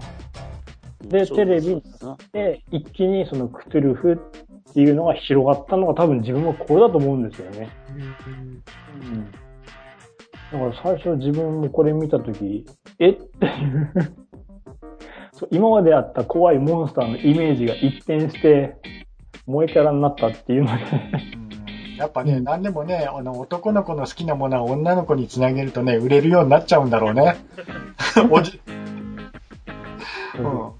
[1.03, 1.81] でテレビ
[2.33, 7.69] で一気にそのクトゥルフっていうのが広がったのが多分自分もこれだと思うんですよね。
[9.01, 9.33] うん。
[10.51, 12.65] だから最初自分もこれ見たとき、
[12.99, 13.09] え？
[13.09, 14.15] っていう
[15.33, 18.75] そう今まであった怖いモンスターのイメージが一変して、
[19.45, 20.83] 萌えキャラになったっていうので、
[21.35, 21.51] うん
[22.01, 27.37] やっぱね、何でもね、あの、男の子の好きなものは女の子につなげるとね、売れるようになっちゃうんだろうね。
[28.31, 30.65] おじ、うん。
[30.65, 30.71] うん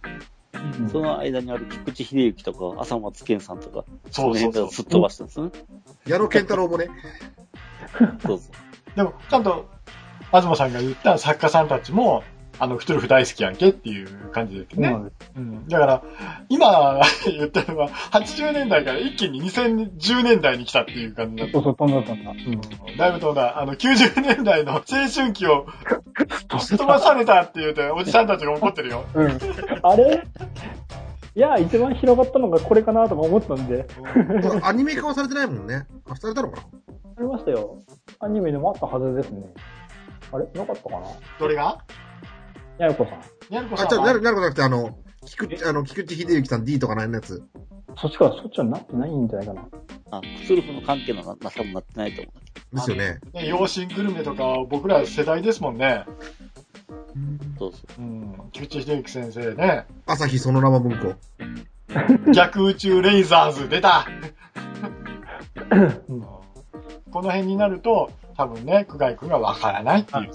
[0.90, 4.76] その間にある菊池秀幸とか、浅松健さんとか、そのそうそうそう辺で。
[4.76, 5.50] すっ飛ばしたんですね。
[6.08, 6.90] 矢野健太郎もね、
[8.26, 8.71] そうそう。
[8.96, 9.70] でも、ちゃんと、
[10.32, 12.24] 東さんが言った作家さんたちも、
[12.60, 14.90] あの、クトゥルフ大好きやんけっていう感じですね。
[14.90, 15.68] そうなん。
[15.68, 16.04] だから、
[16.48, 22.32] 今 言ったのは、80年代から一気に2010年代に来たっていう感じだったそうそう、飛んだ飛んだ。
[22.32, 22.98] うん。
[22.98, 23.60] だいぶ飛んだ。
[23.60, 25.66] あの、90年代の青春期を
[26.60, 29.06] すっ飛ばされたって言うて、おじさんたちが怒ってるよ。
[29.16, 29.40] うん。
[29.82, 30.24] あれ？
[31.34, 33.88] いや、一番広がったのがこれかなとか思ったんで、
[34.64, 35.88] アニメ化はされてないもんね。
[36.10, 36.64] あ、されたのかな？
[37.18, 37.80] ありましたよ。
[38.20, 39.44] アニメでもあったはずですね。
[40.34, 40.46] あれ？
[40.54, 41.08] なかったかな？
[41.40, 41.84] どれが？
[42.78, 43.20] ややこさん。
[43.20, 47.42] あ、じゃあ、にゃるこさんはなる、なることなくて、あの、菊池、あの、菊池秀幸さん D とかのやつ。
[47.98, 49.68] そっちからそっちはなってないんじゃないかな。
[50.12, 52.76] あ、クスルフの関係のな、な、多分なってないと思う。
[52.76, 53.20] ですよね。
[53.34, 56.06] ね、養親グルメとか、僕ら世代ですもんね。
[57.60, 58.02] そうそう。
[58.02, 58.34] うん。
[58.52, 59.86] 菊池秀幸先生ね。
[60.06, 61.14] 朝日その生文庫。
[62.34, 64.06] 逆宇宙レイザーズ出た
[66.08, 66.22] うん
[67.12, 70.32] この辺になると、多分ね、久我井くんがわからないっていう。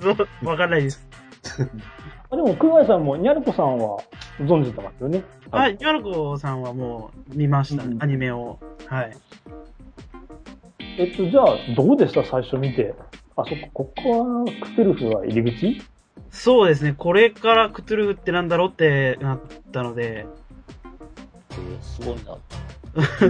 [0.00, 1.06] そう、わかんないです。
[2.30, 3.98] あでも、久我井さんも、にゃるこさんは
[4.40, 5.22] 存じてますよね。
[5.50, 8.58] はい、ヨルコさんはもう見ました、うんアニメを。
[8.86, 9.16] はい。
[10.98, 12.24] えっと、じゃあ、どうでした？
[12.24, 12.94] 最初見て。
[13.42, 15.82] あ、そっか、ここは、クセルフは入り口？
[16.30, 19.40] そうですね、これからクトゥルフってなんだろうってなっ
[19.72, 20.26] たので、
[21.52, 22.36] えーすごいな。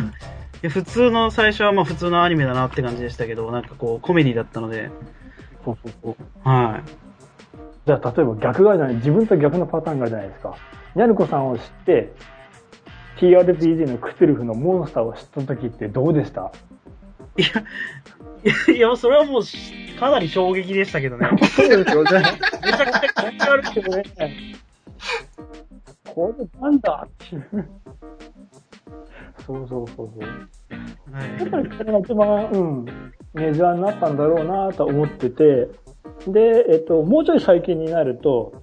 [0.63, 4.91] で普通の最初はまあ普通のアニメだなって感じでしたけど、なんかこうコメディだったので、
[5.65, 6.49] そうそうそう。
[6.49, 6.91] はい。
[7.87, 10.57] じゃあ、例えば逆があるじゃない、自分と逆のパターンがあるじゃないですか。
[10.97, 12.13] ニャルコさんを知って、
[13.19, 16.51] TRPG のクトゥルフのモンスターを知った時ってどうでした？
[17.37, 21.29] いや、いや、それはもうしかなり衝撃でしたけどね。
[21.55, 22.11] そうですよね。
[22.65, 24.05] めちゃくちゃ気持ち悪くてね。
[26.15, 27.69] これなんだっていう。
[29.47, 30.21] そうそうそうそう。
[31.13, 32.85] はいやっぱりこれが一番、うん、
[33.33, 35.69] メジャーになったんだろうなと思ってて、
[36.27, 38.63] で、えっと、もうちょい最近になると、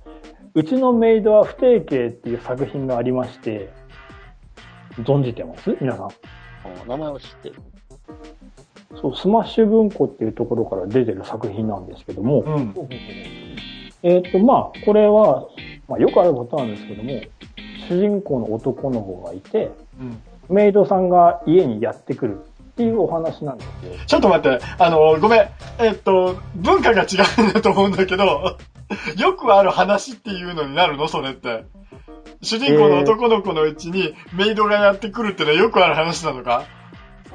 [0.54, 3.74] うちのメイドは不定形っていう作品がありまして、
[5.00, 5.76] 存じてます？
[5.82, 6.06] 皆さん。
[6.06, 6.12] あ
[6.88, 7.56] 名前は知ってる。
[9.02, 12.76] そう、スマッシュ文庫っていうところから出てる作品なんですけども、うん。
[14.04, 15.48] えっ、と、まあ、これは、
[15.88, 17.22] まあ、よくあることなんですけども、
[17.88, 20.22] 主人公の男の子がいて、うん。
[20.50, 23.94] メイドさんが家にやってくるっていうお話なんですよ。
[24.06, 25.50] ちょっと待って、あの、ごめん。
[25.80, 28.58] えっと、文化が違うんだと思うんだけど、
[29.18, 31.08] よくある話っていうのになるの？
[31.08, 31.64] それって。
[32.42, 36.66] 主人公の男の子のうちにメイドがやってくるってのはよくある話なのか？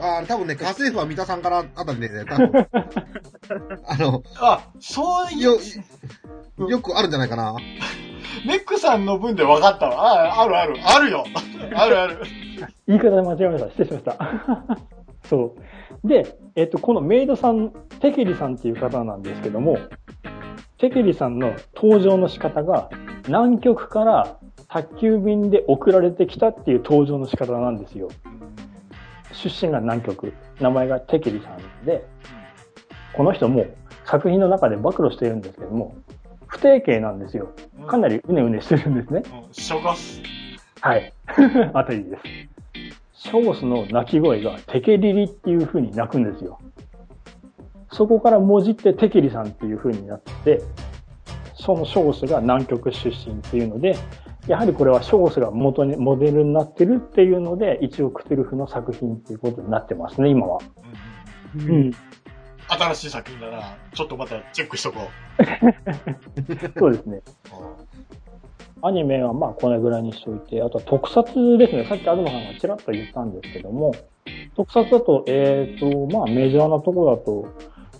[0.00, 2.66] ああ、多分ね、 家政婦は三田さんからあたりでね、多分。
[3.86, 5.58] あの、あ、そういよ
[6.58, 7.54] う、、よくあるんじゃないかな。
[8.46, 10.02] メックさんの分で分かったわ。
[10.02, 10.76] あ、あるある。
[10.82, 11.24] あるよ。
[11.74, 12.22] あるある。
[12.86, 13.70] 言い方で間違えました。
[13.70, 14.78] 失礼しました。
[15.28, 15.54] そ
[16.04, 16.08] う。
[16.08, 19.78] で、えっ、と、このメイドさん、テケリさんっていう方なんですけども、
[20.78, 22.88] テケリさんの登場の仕方が、
[23.26, 28.08] 南極から宅急便で送られてきたっていう登場の仕方なんですよ。
[29.32, 30.32] 出身が南極。
[30.60, 32.04] 名前がテケリさんで、
[33.14, 33.66] この人も
[34.04, 35.94] 作品の中で暴露しているんですけども、
[36.46, 37.52] 不定形なんですよ。
[37.86, 39.22] かなりうねうねしてるんですね。
[39.24, 39.52] うん。
[39.52, 40.20] ショゴス。
[40.80, 41.12] はい。
[41.74, 42.22] あたりです。
[43.12, 46.58] ショースの鳴き声がテケリリっていう風に鳴くんですよ。
[47.92, 50.62] そこからもじってテケリさんっていう風になって、
[51.54, 53.96] そのショースが南極出身っていうので、
[54.46, 60.58] やはりこれはショースが元に、モデルになってるっていうので、一応クトゥルフの作品っていうことになってますね、今は。
[60.58, 61.92] うんうん。
[62.68, 63.76] 新しい作品だな。
[63.92, 65.08] ちょっとまたチェックしとこ
[66.78, 67.22] そうですね。
[68.82, 71.84] アニメはまあこれぐらいにしておいて、あとは特撮ですね。
[71.84, 73.94] さっき東さんがちらっと言ったんですけども、
[74.56, 77.48] 特撮だと、えっ、と、まあメジャーなところだと、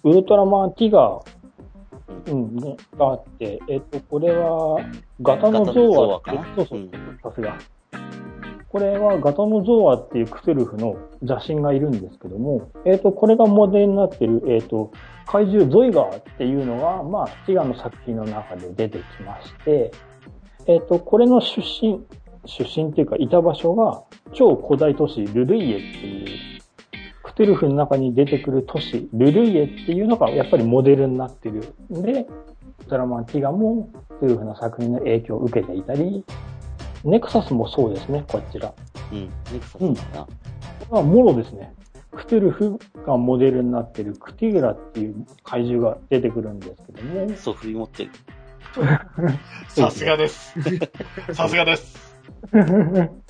[0.04, 1.39] ウルトラマンティガー、
[2.26, 4.78] うん、ねがあって、えっ、と、これは、
[5.22, 6.90] ガタノゾーアってそうそううん、
[7.22, 7.58] さすが。
[8.68, 14.92] これはガタノゾーアっていうクトゥルフの邪神がいるんですけども、えっ、と、これがモデルになってる、えっ、と、
[15.26, 19.90] 怪獣ゾイガーっていうのが、まあ、ティガの作品の中で出てきまして、
[20.66, 22.00] えっ、と、これの出身、
[22.46, 26.59] 出身っていうか、いた場所が、超古代都市ルルイエっていう、
[27.22, 31.74] クトゥルフの中に出てくる都市、ルルイエっていうのが、やっぱりモデルになってる。
[31.90, 32.26] で、
[32.88, 36.24] ドラマンティガも、クトゥルフの作品の影響を受けていたり、
[37.04, 38.72] ネクサスもそうですね、こちら。
[39.12, 39.30] うん。
[39.52, 40.24] ネクサスだな。
[40.24, 40.28] こ
[40.90, 41.74] れはもろですね。
[42.12, 48.10] クトゥルフがモデルになってるクティグラっていう怪獣が出てくるんですけども、そう振り持ってる。
[49.68, 50.54] さすがです。
[51.32, 52.16] さすがです。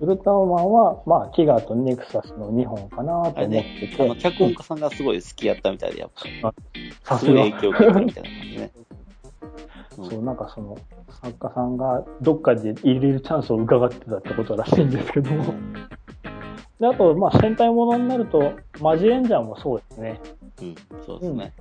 [0.00, 6.10] ウルトラマンは、まあ、ティガとネクサスの2本かなと思ってね、あの、て、脚本家さんがすごい好きやったみたいで、やっ
[6.42, 6.54] ぱ、
[7.02, 7.40] さすが。
[7.42, 8.70] 影響を受けたみたいな感じね。
[8.76, 8.86] うん
[9.96, 10.76] そう、なんかその、
[11.22, 15.54] 作家さんがどっかで入れるチャンスを伺ってたってことらしいんですけども。
[16.78, 20.20] で、あと、まあ、戦隊ものになると、マジレンジャーもそうですね。
[20.60, 20.74] うん、
[21.06, 21.54] そうですね。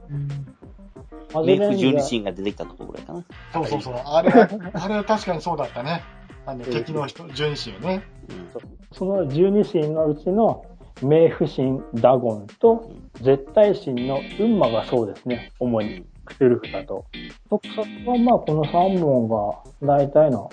[1.34, 1.96] マジメイクレンジャー。
[1.96, 3.24] 12シーンが出てきたとこぐらいかな。
[3.54, 3.94] そうそうそう。
[3.96, 6.04] あれ、あれ確かにそうだったね。
[6.46, 8.04] あの、敵の人、十二神よね。
[8.30, 8.48] うん。
[8.92, 10.66] その12神のうちの、
[11.02, 15.52] 冥府神ダゴンと、絶対神の運馬がそうですね。
[15.60, 17.06] 主に、クトゥルフだと。
[17.50, 20.50] 特撮はまあ、この3本が大体の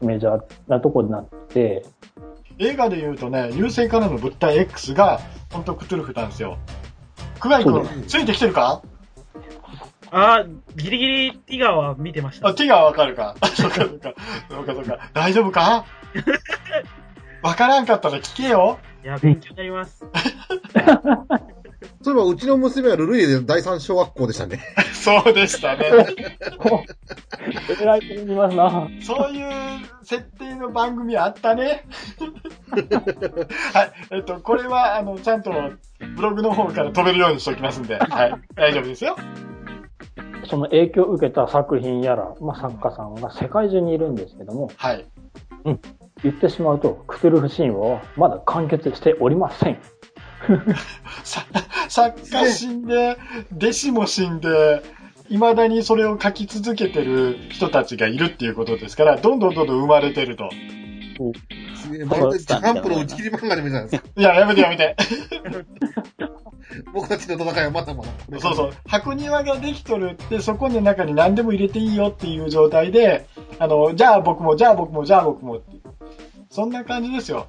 [0.00, 1.84] メジャーなとこになって、
[2.58, 6.58] 映画で言うとね、優勢からの物体 X が、本当クトゥルフなんですよ。
[7.40, 8.82] 久我井君、ついてきてるか？
[10.12, 12.48] あー、ギリギリティガーは見てました。
[12.48, 13.36] あ、手がわかるか。
[13.54, 14.14] そうかそうか。
[14.50, 15.10] そうかそうか。
[15.14, 15.84] 大丈夫か？
[17.42, 18.78] わからんかったら聞けよ。
[19.02, 20.04] いや、勉強になります。
[22.02, 24.60] そういえば、うちの娘はルルイエで第三小学校でしたね。
[24.92, 25.86] そうでしたね。
[27.80, 28.88] えらいこと見ますな。
[29.02, 29.48] そういう
[30.02, 31.84] 設定の番組あったね。
[33.72, 33.92] はい。
[34.10, 35.52] えっと、これは、あの、ちゃんと
[36.16, 38.34] ブログの方から飛べるようにしておきますんで、はい。
[38.54, 39.16] 大丈夫ですよ。
[40.46, 45.06] その影響を受けた作品やら、まあ、作家さんが世界中にいるんですけども、はい。
[46.22, 49.78] 言ってしまうと、クトゥルフ神話はまだ完結しておりません。
[51.24, 51.44] さ
[51.88, 53.16] 作家死んで、
[53.56, 54.82] 弟子も死んで、
[55.28, 60.48] 未だにそれを書き続けてる人たちがいるっていうことですから、どんどんどんどん生まれてると。
[61.76, 64.08] すげえ、まるでジャンプの打ち切り漫画でもいいじゃないですか？
[64.16, 64.96] いや、やめてやめて。
[66.92, 68.40] 僕たちの戦いはまだまだ。
[68.40, 68.72] そうそう。
[68.86, 73.26] 箱庭ができとるって、そこの中に何でも入れていいよっていう状態で、
[73.58, 75.82] あの、じゃあ僕も、じゃあ僕も、じゃあ僕もっていう。
[76.50, 77.46] そんな感じですよ。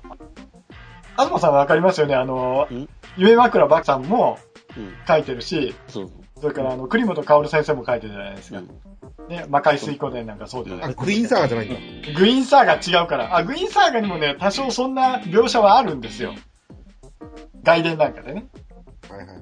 [1.18, 2.16] 東さんわかりますよね？
[2.16, 4.38] あのん、夢枕ばさんも
[4.78, 4.94] うん。
[5.08, 8.60] 書いてるし、そうそそれからあの、栗本薫先生も書いてるじゃないですか。
[8.60, 8.68] ん。
[9.28, 10.94] ね、魔界水湖伝なんかそうじゃない。
[10.94, 12.20] グリーンサーガーじゃないんだ。
[12.20, 13.36] グイーンサーガー違うから。
[13.36, 16.34] あ、グイーンサーガーにもね、多少そんな描写はあるんですよ。
[17.64, 18.48] 外伝なんかでね。
[19.12, 19.42] はいはいは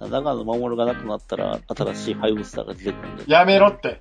[0.00, 4.00] 長野守がなくなったら、新しいファイブスターが出てくるんで、やめろって。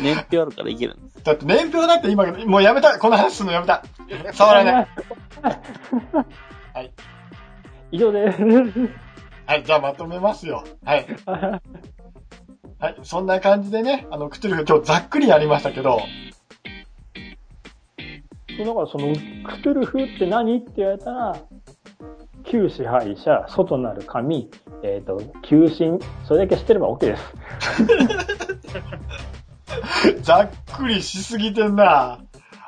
[0.00, 1.22] 年表あるからいけるんです。
[1.22, 2.98] だって年表だって今、もうやめた。
[2.98, 3.84] この話するのやめた。
[4.32, 4.88] 触らない。
[6.74, 6.92] はい。
[7.92, 8.42] 以上です。
[9.46, 10.64] はい、じゃあまとめますよ。
[10.84, 11.06] はい。
[12.78, 16.00] はい、そんな感じでね、あの、クトゥルフ今日ざっくりやりましたけど、
[18.64, 21.36] だからその、クトゥルフって何って言われたら、
[22.44, 24.50] 旧支配者、外なる神、
[24.82, 27.34] えっ、と、旧神、それだけ知ってれば OK です。
[30.22, 32.18] ざっくりしすぎてんな。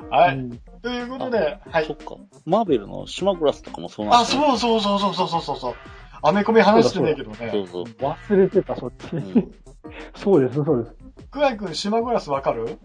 [0.09, 0.37] はい。
[0.37, 1.85] うんということで、はい。
[1.85, 2.15] そっか。
[2.45, 5.73] マーベルの島グラスとかもそうなんあ、そうそうそうそうそうそうそう。
[6.21, 7.51] アメコミ話してねえけどそね。
[7.65, 7.83] うそう。
[7.83, 9.13] 忘れてた、そっち。
[9.13, 9.51] うん。
[10.15, 10.95] そうです、そうです。
[11.29, 12.77] クワイ君、島グラスわかる？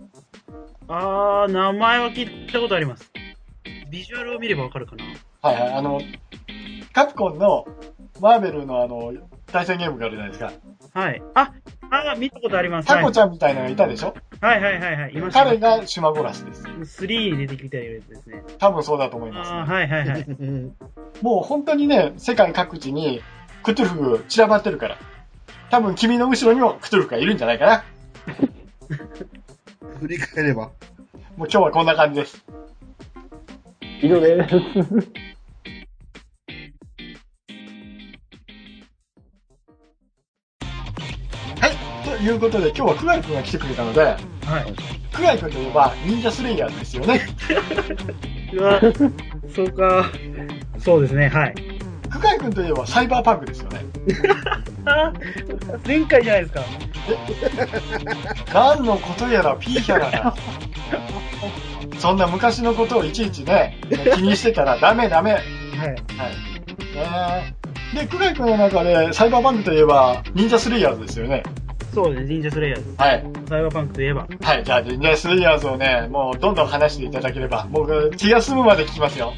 [0.89, 3.11] あー、名前は聞いたことあります。
[3.91, 5.05] ビジュアルを見ればわかるかな。
[5.43, 5.73] はいはい。
[5.75, 6.01] あの、
[6.93, 7.67] カプコンの
[8.21, 9.13] マーベルのあの、
[9.47, 10.53] 対戦ゲームがあるじゃないですか。
[11.01, 11.23] はい。
[11.35, 11.53] あ、
[11.91, 12.89] あー、見たことあります。
[12.89, 14.15] タはいコちゃんみたいなのがいたでしょ？
[14.41, 15.15] はいはいはいはい。
[15.15, 15.45] いました。
[15.45, 16.65] 彼が島グラスです。
[17.05, 18.43] 3に出てきたやつですね。
[18.59, 20.27] 多分そうだと思います、あー、はいはいはい。
[21.23, 23.23] もう本当にね、世界各地に
[23.63, 24.99] クトゥルフ散らばってるから。
[25.71, 27.85] 多分君の後ろにもクトゥルフがいるんじゃないかな。
[30.01, 30.71] 振り返れば。
[31.37, 32.45] もう今日はこんな感じです。
[34.03, 34.55] 以上です。
[41.61, 41.77] はい。
[42.05, 44.19] ということで今日はクガイ君が来てくれたので、はい。
[45.13, 47.21] クガイ君といえば忍者スレイヤーですよね。
[48.53, 48.81] うわ、
[49.55, 50.11] そうか。
[50.79, 51.74] そうですね、はい。
[52.15, 53.81] クガイ君といえばサイバーパンクですよね。
[54.87, 55.13] あ
[55.85, 56.63] 前回じゃないですか。
[58.55, 60.35] 何のことやらピーヒャラな。
[61.99, 63.81] そんな昔のことをいちいちね、
[64.15, 65.33] 気にしてたらダメダメ。
[65.33, 65.43] はい。
[65.43, 65.97] はい。
[66.95, 67.57] ね
[67.95, 71.43] で、クガイ君の中でサイバーパンクといえば忍者スレイヤーズですよね。
[71.95, 72.95] そうですね、忍者スレイヤーズ。
[72.99, 73.25] はい。
[73.49, 74.27] サイバーパンクといえば。
[74.43, 74.65] はい。
[74.65, 79.33] じゃあ、忍者スレイヤーズをね、もうどんどん話していただければ、僕気が済むまで聞きますよ。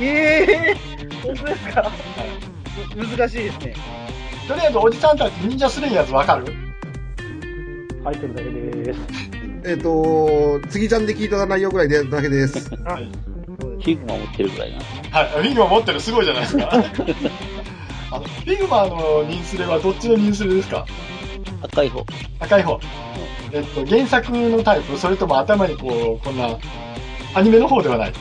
[0.00, 1.90] ええー、本当ですか？
[2.96, 3.74] む難しいですね。
[4.46, 6.46] とりあえず、おじさんたちニンジャスレイヤーってわかる？
[8.04, 9.00] 入ってるだけです。
[9.64, 12.74] えっ、と、次ちゃんで聞いた内容ぐらいでだけです。
[12.84, 13.10] はい。
[13.58, 14.78] figma持ってるぐらいな。
[15.18, 15.28] はい。
[15.30, 16.70] figma持ってるすごいじゃないですか。
[18.10, 20.86] あの、 figmaのニンスレはどっちのニンスレですか？
[21.62, 22.04] 赤い方。
[22.40, 22.80] 赤い方。
[23.52, 26.48] えっと、原作のタイプそれとも頭にこう、こんな、
[27.34, 28.12] アニメの方ではない。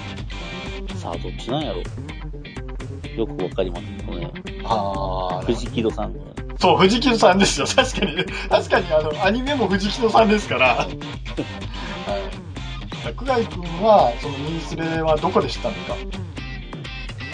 [0.95, 1.81] さあ、どっちなんやろ
[3.15, 4.31] よくわかりますこの
[5.39, 6.19] あ藤木戸さんの。
[6.59, 7.67] そう、藤木戸さんですよ。
[7.67, 8.25] 確かに。
[8.49, 10.75] 確かに、あの、アニメも藤木戸さんですから。
[10.77, 10.97] はい。
[13.15, 15.95] 久我井くんは、そのニンスレはどこで知ったんですか？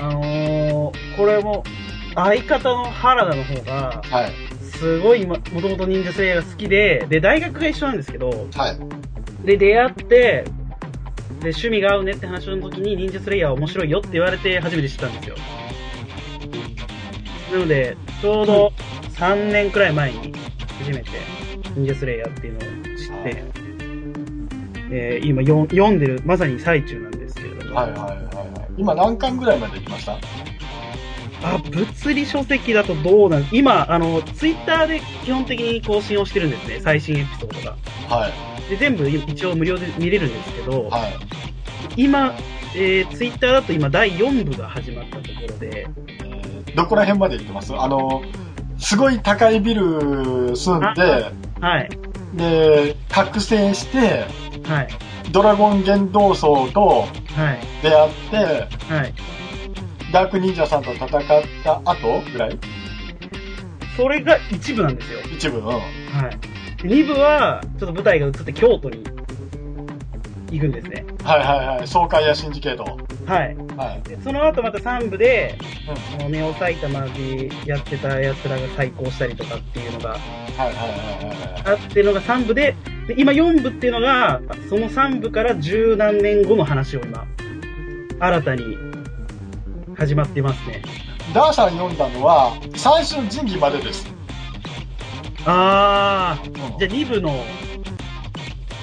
[0.02, 1.64] あのー、これも、
[2.16, 4.32] 相方の原田の方が、はい。
[4.84, 8.36] すごい、もともと忍者スレイヤーが好きで、で、大学が一緒なんですけど、は
[8.72, 9.46] い。
[9.46, 10.46] で、出会って、で、
[11.50, 15.36] 趣味が合うねって話の時に、忍者スレイヤーは面白いよって言われて初めて知ったんですよ。
[17.52, 18.74] なので、ちょうど
[19.16, 20.34] 3年くらい前に
[20.80, 21.10] 初めて
[21.76, 22.62] 忍者スレイヤーっていうのを
[22.98, 23.44] 知って、
[24.92, 28.70] えー今よ読んでる、まさに最中なんですけれども、はいはいはいはい。
[28.78, 30.18] 今何巻ぐらいまで行きました？
[31.44, 37.76] あ、物理書籍だとどうなん今、あの、ツイッターで基本的に更新をしてるんですね、最新エピソードが。
[38.16, 38.70] はい。
[38.70, 41.14] で、全部一応無料で見れるんですけど、はい。
[41.98, 42.34] 今、
[42.76, 45.88] えー、ツイッターだと今第4部が始まったところで、
[46.24, 47.72] えーどこら辺まで行ってます？
[47.76, 48.24] あの、
[48.80, 51.32] すごい高いビル住んで、
[51.62, 51.90] はい、
[52.34, 54.26] で、覚醒して、
[54.64, 54.88] はい、
[55.32, 58.36] ドラゴン幻道層とはい、出会って、
[58.92, 59.14] はい。
[60.14, 61.10] ダーク忍者さんと戦っ
[61.64, 62.60] た後ぐらい？
[63.98, 65.20] それが一部なんですよ。
[65.36, 65.66] 一部、うん。
[65.66, 65.80] は
[66.80, 66.82] い。
[66.82, 69.04] で二部は、ちょっと舞台が移って京都に
[70.52, 71.04] 行くんですね。
[71.24, 71.88] はいはいはい。
[71.88, 72.84] 爽快やシンジケート。
[73.26, 73.56] はい。
[73.76, 74.08] はい。
[74.08, 75.58] でその後また3部で、
[75.88, 76.22] うん。
[76.22, 80.20] あのネオ埼玉でやってた奴らが再興したりとかっていうのがはい
[80.60, 81.74] はいはいはいはい。
[81.74, 82.76] あってのが3部で、
[83.08, 87.26] で今4部っていうのが、その3部から十何年後の話を今、
[88.20, 88.78] 新たに
[89.98, 90.82] 始まってますね。
[91.34, 94.06] ダーさん読んだのは、最初の仁義までです。
[95.46, 97.44] あー、うんじゃあ2部の、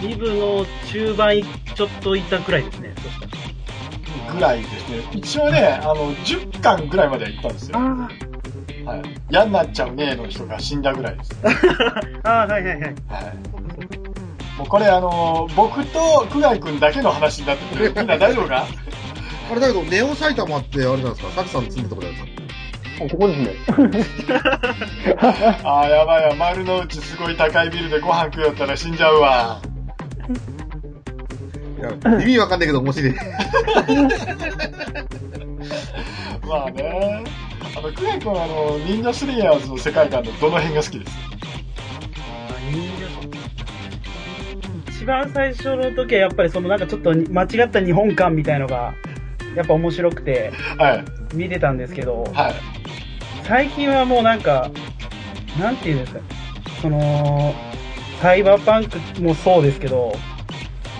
[0.01, 1.45] 2部の中盤い
[1.75, 4.33] ちょっといったくらいですね、そしたら。
[4.35, 4.99] ぐらいですね。
[5.13, 7.79] 一応ね、あの、10巻ぐらいまでは行ったんですよ。
[7.79, 8.09] あ
[8.91, 9.03] はい。
[9.31, 11.31] 嫌になっちゃうねの人が死んだぐらいです。
[11.43, 12.81] ー、あーはいはいはい。
[12.81, 12.95] はい。
[14.59, 17.93] もうこれあの、僕と久我井くんだけの話になってくる。
[17.97, 18.67] みんな大丈夫か？
[19.51, 21.31] あれだけど、ネオ埼玉ってあれなんですか？
[21.33, 22.15] さきさん住んでたとこだよ
[23.01, 23.51] あここですね。
[25.65, 26.35] ああ、やばいわ。
[26.37, 29.61] 丸の内すごい高いビルでご飯食うよったら死んじゃうわ。
[31.79, 31.91] いや、
[32.21, 33.15] 意味わかんないけど面白い。
[36.47, 37.25] まあね。
[37.77, 41.13] あの、久我井くんはあの、忍者スレイヤーズの世界観のどの辺が好きです
[44.91, 48.93] 一番最初の時はやっぱりそのなんかちょっと間違った日本観みたいのが、
[49.57, 51.05] やっぱ面白くてはい。
[51.35, 52.55] 見てたんですけど、はい。
[53.45, 54.71] 最近はもうなんか、
[55.59, 56.21] なんていうんですか、
[56.83, 57.55] その、
[58.21, 60.13] サイバーパンクもそうですけど、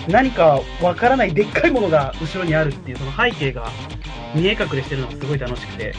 [0.07, 3.69] 何かわからないでっかいものが後ろにあるっていうその背景が
[4.33, 5.93] 見え隠れしてるのがすごい楽しくて、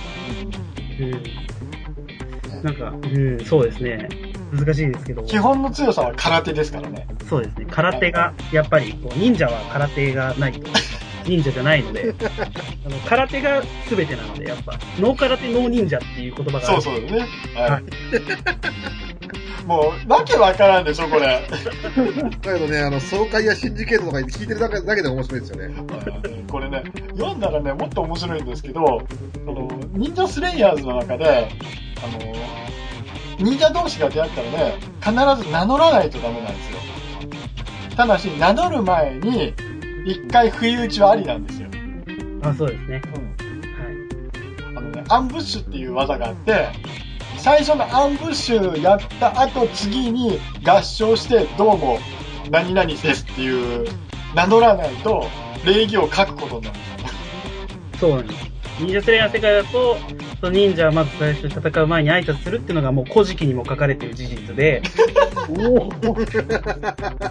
[1.01, 2.63] うん。
[2.63, 4.09] なんか、うん、そうですね。
[4.53, 5.23] 難しいですけど。
[5.23, 7.07] 基本の強さは空手ですからね。
[7.29, 7.67] そうですね。
[7.71, 10.69] 空手が、やっぱり、こう忍者は空手がないと、
[11.25, 12.15] 忍者じゃないので、
[12.87, 16.83] あの空手が全てなので、やっぱ、ノー空手ノー忍者っていう言葉があそうる。
[16.83, 17.27] そうですね。
[17.55, 17.63] は。
[17.63, 17.83] はい
[19.67, 21.41] もう、わけわからんでしょ、これ。
[22.43, 25.75] だけどね、あの、爽快やシンジケートとか聞いてるだけだけで面白いですよね。
[26.51, 26.83] これね、
[27.17, 29.03] 読んだらね、もっと面白いんですけど、
[29.47, 31.49] あの、忍者スレイヤーズの中で、
[32.03, 32.33] あの、
[33.39, 36.79] 忍者同士が出会ったらね、必ず名乗らないとダメなんですよ。
[37.97, 39.55] ただし、名乗る前に、
[40.05, 41.69] 一回不意打ちはありなんですよ。
[42.43, 43.03] あ、そうですね。
[43.15, 43.19] う
[44.75, 44.79] ん。
[44.79, 46.69] あのね、アンブッシュっていう技があって、
[47.39, 51.99] 最初のアンブッシュやった後、次に合唱して、どうも、
[52.51, 53.87] 何々ですっていう、
[54.35, 55.27] 名乗らないと、
[55.65, 56.81] 礼儀を書くことになるんで
[57.99, 58.09] すよ。
[58.09, 58.52] そうなんです。
[58.79, 59.97] 忍者スレイヤーの世界だと、
[60.41, 64.83] その忍者はまず最初に戦う前に挨拶するっていうのがもう古事記にも書かれている事実で、
[65.49, 66.15] おお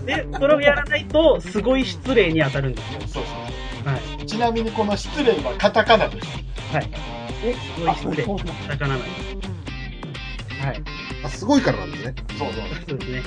[0.05, 3.01] で、それをやらないと、すごい失礼に当たるんですよ。
[3.01, 3.23] そうそう
[3.93, 4.25] はい。
[4.25, 6.27] ちなみにこの失礼はカタカナです。
[6.73, 6.89] はい。
[7.43, 8.23] えすごい失礼。
[8.23, 8.33] カ
[8.69, 10.65] タカナなんです。
[10.65, 10.83] はい。
[11.23, 12.15] あ、すごいからなんですね。
[12.37, 12.63] そうそう。
[12.89, 13.23] そうですね。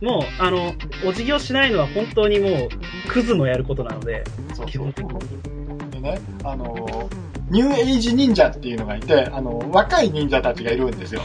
[0.00, 2.68] もう、あの、お辞儀をしないのは本当にもう、
[3.08, 4.24] クズのやることなので、
[4.66, 5.90] 基本的に。
[5.90, 7.08] でね、あの、
[7.50, 11.22] ニューエイジ忍者っていうのがいて、あの、若い忍者たちがいるんですよ。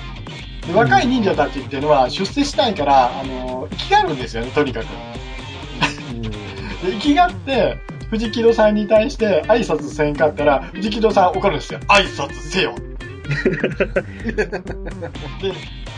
[0.68, 4.86] で若い忍者たちっていうのは出世したいから、あの、生きがるんですよね、とにかく。
[6.86, 7.78] で、生きがって、
[8.12, 11.80] 藤木戸さんに対して挨拶せんかったら、藤木戸さん怒るんですよ。
[11.88, 12.76] 挨拶せよ。
[13.32, 13.38] で、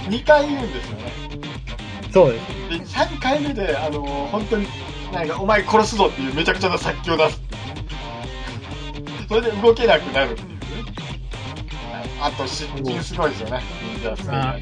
[0.10, 1.12] 2回言うんですよね。
[2.14, 2.46] そうです。
[2.70, 4.02] で、3回目で、あの
[4.32, 4.68] 本当に、
[5.12, 7.42] なんか、お前殺すぞっていうめちゃくちゃな殺気を出す。
[9.34, 10.56] それで動けなくなるっていうね。
[11.92, 13.64] はいあと、失禁すごいですよね。
[13.96, 14.60] 忍者スレイヤ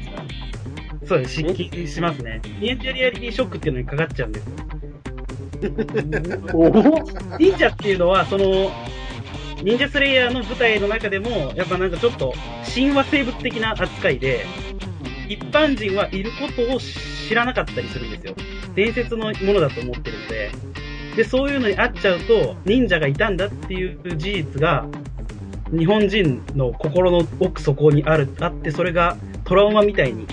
[1.02, 1.06] ー。
[1.06, 1.34] そうです。
[1.34, 2.40] 失禁しますね。
[2.58, 4.52] 忍者リアリティショックっていうのにかかっちゃうんですよ。
[6.54, 8.70] おお忍者っていうのは、その、
[9.62, 12.32] 忍者スレイヤーの舞台の中でも、やっぱなんかちょっと、
[12.74, 14.46] 神話生物的な扱いで、
[15.28, 18.34] 一般人はいることを知らなかったりするんですよ。
[18.74, 20.50] 伝説のものだと思ってるので。
[21.16, 24.86] で、そういうのに会っちゃうと、忍者がいたんだっていう事実が、
[25.70, 30.26] 日本人の心の奥底にある、あって、それがトラウマみたいに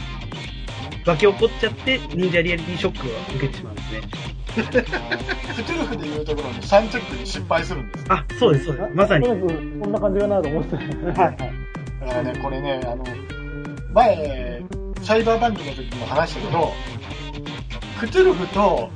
[1.06, 4.02] 湧き起こっちゃって、忍者リアリティショックを受けてしまうんですね。
[4.56, 8.06] クトゥルフでいうところのサンチェックに失敗するんです。
[8.10, 8.96] あ、そうです、そうです。
[8.96, 9.26] まさに。
[9.26, 9.48] となく
[9.80, 10.78] こんな感じかなと思ってた。
[10.78, 10.86] はい
[11.18, 11.38] はい。
[12.02, 13.06] だからね、これね、あの、
[13.94, 14.64] 前、
[15.02, 16.74] サイバーバンクの時も話したけど、
[18.00, 18.90] クトゥルフと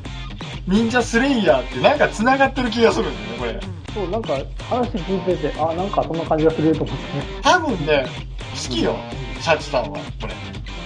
[0.67, 3.93] 忍者スレイヤーってなんか繋がってる気がするんだよね、これ。
[3.93, 4.33] そう、なんか
[4.69, 7.23] 話聞いてて、あ、なんかそんな感じがすると思ってね。
[7.41, 8.07] 多分ね、
[8.53, 8.95] 好きよ、
[9.41, 10.33] シャチさんは、これ。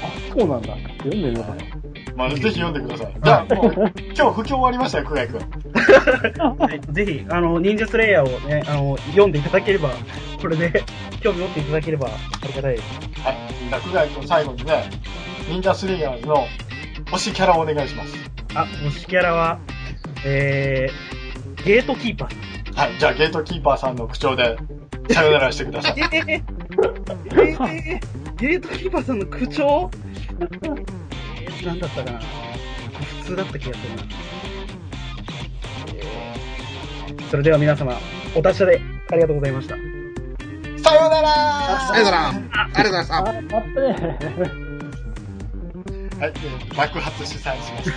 [0.04, 0.76] あ、そうなんだ。
[0.98, 1.78] 読んでみようかな。
[2.16, 3.16] まあ、ぜひ読んでください。
[3.24, 6.58] じゃあ、もう、今日不況終わりましたよ、久我井くん。
[6.58, 9.92] はいぜひ、あの、忍者スレイヤーをね、あの、読んでいただければ、
[10.42, 10.84] これで
[11.22, 12.10] 興味持っていただければあ
[12.48, 12.84] りがたいです。
[13.24, 13.38] はい。
[13.70, 14.90] じゃあ、久我井君最後にね、
[15.48, 16.48] 忍者スレイヤーズの
[17.12, 18.37] 推しキャラをお願いします。
[18.62, 19.60] あ、推しキャラは、
[20.26, 22.76] えー、ゲートキーパー。
[22.76, 22.98] はい。
[23.00, 24.58] じゃあ、ゲートキーパーさんの口調で、
[25.12, 25.94] さよならしてください。
[26.00, 29.92] えー、えー、ゲートキーパーさんの口調？
[30.40, 32.26] えー、なんだったかな普
[33.26, 34.04] 通だった気がするな。
[35.96, 37.94] えーそれでは皆様、
[38.36, 38.82] お達者で
[39.12, 39.76] ありがとうございました。
[40.78, 42.22] さよならありがとう
[42.86, 43.14] ございます。
[43.14, 44.67] ありがとうございました。
[46.20, 46.34] はい。
[46.36, 47.92] えー爆発主催します。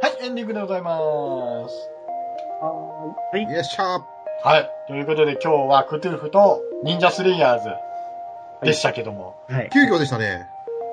[0.00, 1.90] はい、エンディングでございます。
[2.60, 3.42] はい。
[3.42, 4.02] よっしゃー。
[4.44, 4.70] はい。
[4.88, 7.70] ということで今日はクトゥルフと忍者スレイヤーズ
[8.62, 9.36] でしたけども。
[9.48, 9.70] はい。
[9.72, 10.46] 急遽でしたね。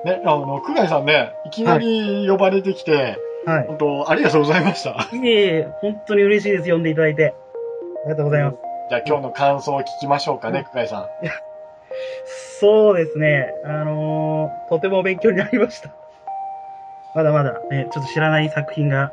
[0.04, 3.66] ね、あの、久我井さんね、いきなり呼ばれてきて、はい。
[3.66, 5.08] 本当ありがとうございました。
[5.12, 6.62] いえいえ、本当に嬉しいです。
[6.64, 7.34] 読んでいただいて。
[8.04, 8.65] ありがとうございます。
[8.88, 11.06] じゃあ今日の感想を聞きましょうかね、久我井さん。
[12.60, 13.46] そうですね。
[13.64, 15.90] あのーとても勉強になりました。
[17.14, 19.12] まだまだ、ね、ちょっと知らない作品が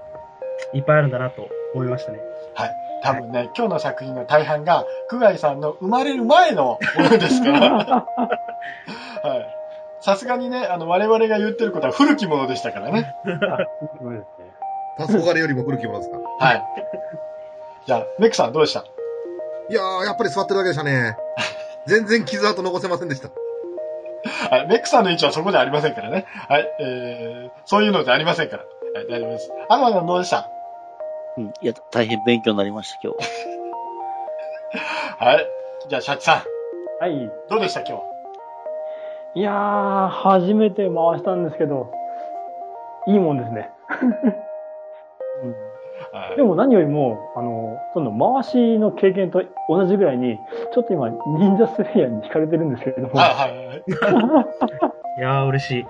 [0.74, 2.20] いっぱいあるんだなと思いましたね。
[2.56, 2.72] はい。
[3.04, 7.70] 多分ね、今日の作品の大半が、久我井さんの生まれる前のものですから。
[7.86, 8.06] は
[9.36, 9.56] い。
[10.02, 13.16] さすがにね、あの、我々が言ってることは古きものでしたからね。
[14.00, 15.08] ごめんなさいね。
[15.24, 16.18] 黄昏よりも古きものですか？
[16.40, 16.64] はい。
[17.86, 18.84] じゃあ、メックさんどうでした？
[19.70, 21.18] いやー、やっぱり座ってるだけでしたね。
[21.88, 23.30] 全然傷跡残せませんでした。
[24.56, 24.68] はい。
[24.68, 26.26] メックさんの位置はそこではありませんからね。
[26.48, 26.68] はい。
[26.80, 28.64] えー、そういうのじゃありませんから。
[28.96, 29.52] はい、大丈夫です。
[29.70, 30.50] アマさんどうでした？
[31.38, 31.54] うん。
[31.62, 33.20] いや、大変勉強になりました、今日。
[35.26, 35.48] はい。
[35.90, 36.44] じゃあ、シャチさ
[37.00, 37.16] はい。
[37.16, 37.98] ん、どうでした今
[39.36, 39.40] 日？
[39.40, 41.92] いやー、初めて回したんですけど、
[43.08, 43.72] いいもんですね。
[46.14, 50.38] はいでも何よりも、あの、その回しの経験と同じぐらいに、
[50.72, 53.16] ちょっと今、忍者スレイヤーに惹かれてるんですけれども。
[53.16, 53.84] はいはいはい。
[55.18, 55.86] いやー、嬉しい。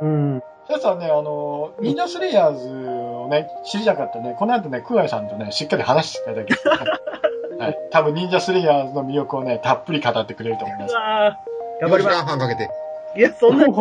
[0.00, 0.42] うん。
[0.66, 6.52] シャチさんね、あの、忍者スレイヤーズをね、知りたかったね、この後ね、クワイさんとね、しっかり話していただき
[7.60, 7.78] はい。
[7.90, 10.94] 多分、忍者スレイヤーズの魅力をね、たっぷり語ってくれると思います。
[10.94, 12.70] うわー、頑張4時りま間半かけて。
[13.12, 13.18] す。
[13.18, 13.66] いや、そんな、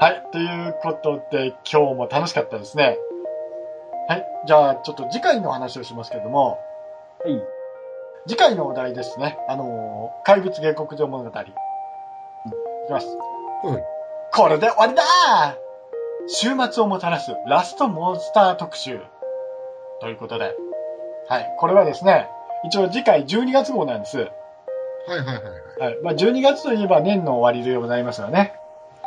[0.00, 0.22] はい。
[0.30, 2.96] ということで、今日も楽しかったですね。
[4.08, 4.24] はい。
[4.46, 6.58] じゃあ、ちょっと次回の話をしますけども、
[7.24, 7.42] はい。
[8.28, 9.36] 次回のお題ですね。
[9.48, 11.30] あのー怪物下克上物語。
[11.30, 11.50] うんい
[12.86, 13.06] きます。
[13.64, 13.78] うん
[14.32, 15.02] これで終わりだ
[16.28, 19.00] 週末をもたらすラストモンスター特集。
[20.00, 20.54] ということで。
[21.28, 21.56] はい。
[21.58, 22.28] これはですね、
[22.64, 24.18] 一応次回12月号なんです。
[24.18, 24.28] はい
[25.08, 25.42] はいはいはい。
[25.80, 26.02] はい。
[26.02, 28.54] まあ、12月といえば年の終わりでございますよね。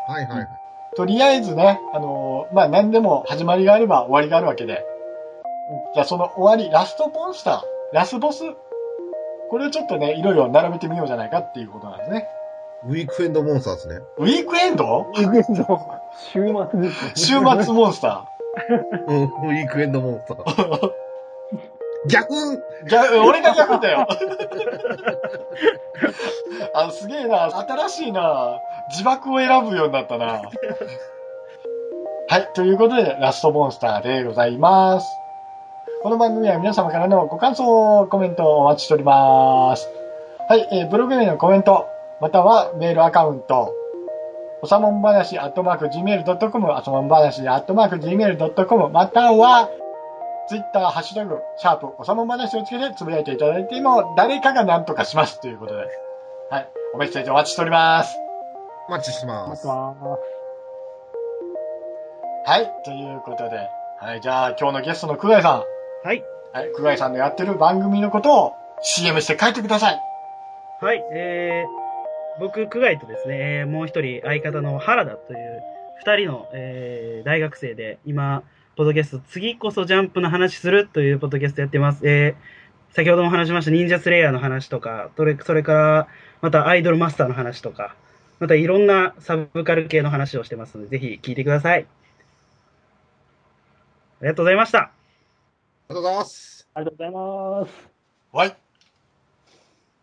[0.08, 0.61] はいはいはい。
[0.96, 4.86] とりあえずね、あのーまあ、何でも始まりがあれば終わりがあるわけで。
[5.94, 8.44] じゃあその終わり、ラストモンスター、ラスボス。
[9.50, 12.28] これをちょっとね、いろいろ並べてみようじゃないかっていうことなんですね。
[12.86, 13.96] ウィークエンドモンスターですね。
[14.18, 15.06] ウィークエンド？
[15.16, 17.12] 週末ですね。
[17.16, 17.26] 週
[17.64, 18.28] 末モンスタ
[19.08, 20.44] うん、ウィークエンドモンスター。
[20.44, 20.92] ー。
[22.08, 22.34] 逆
[22.90, 24.08] 逆、俺が逆だよ。
[26.74, 27.50] あ、すげえな。
[27.52, 28.60] 新しいな。
[28.92, 30.42] 自爆を選ぶようになったな。
[32.28, 32.50] はい。
[32.54, 35.08] ということで、ラストモンスターでございます。
[36.04, 39.88] この番組は皆様からのご感想、コメントをお待ちしております。
[40.48, 40.68] はい。
[40.72, 41.88] えーブログへのコメント、
[42.20, 43.74] またはメールアカウント、
[44.62, 49.70] おさもん話、アットマーク、gmail.com、あさもん話、アットマーク、gmail.com、または、
[50.48, 55.82] ツイッター、ハッシュタグ、シャープ、おさもん話をつけてつぶやいていただいても、誰かが何とかしますということで。
[56.50, 56.70] はい。
[56.94, 58.31] おメッセージお待ちしております。
[58.92, 59.68] お待ちしてます待って。
[59.68, 60.22] ます。
[62.50, 62.70] はい。
[62.84, 63.70] ということで。
[64.02, 64.22] はい。
[64.22, 65.64] じゃあ、今日のゲストの久我井さ
[66.04, 66.20] はい。
[66.20, 66.24] ん。
[66.52, 66.70] はい。
[66.76, 70.00] 久我井さんのやってる番組のことを CM して書いてください。
[70.82, 75.62] はい、えー、僕、久我井とですね、えーもう一人相方の原田という
[76.06, 78.44] 二人の、えー大学生で、今、
[78.76, 82.06] ポッドキャスト、次こそジャンプの話するというポッドキャストやってます。
[82.06, 82.36] えー
[82.94, 86.08] 先ほども話しました忍者スレイヤーの話とか、それそれから、
[86.42, 87.96] またアイドルマスターの話とか、
[88.42, 91.86] またいろんなサブカル系の話をしてますので、ぜひ聞いてください。
[94.20, 94.80] ありがとうございました。
[94.80, 94.92] あ
[95.90, 96.68] りがとうございます。
[96.74, 97.90] ありがとうございます。
[98.32, 98.58] はい。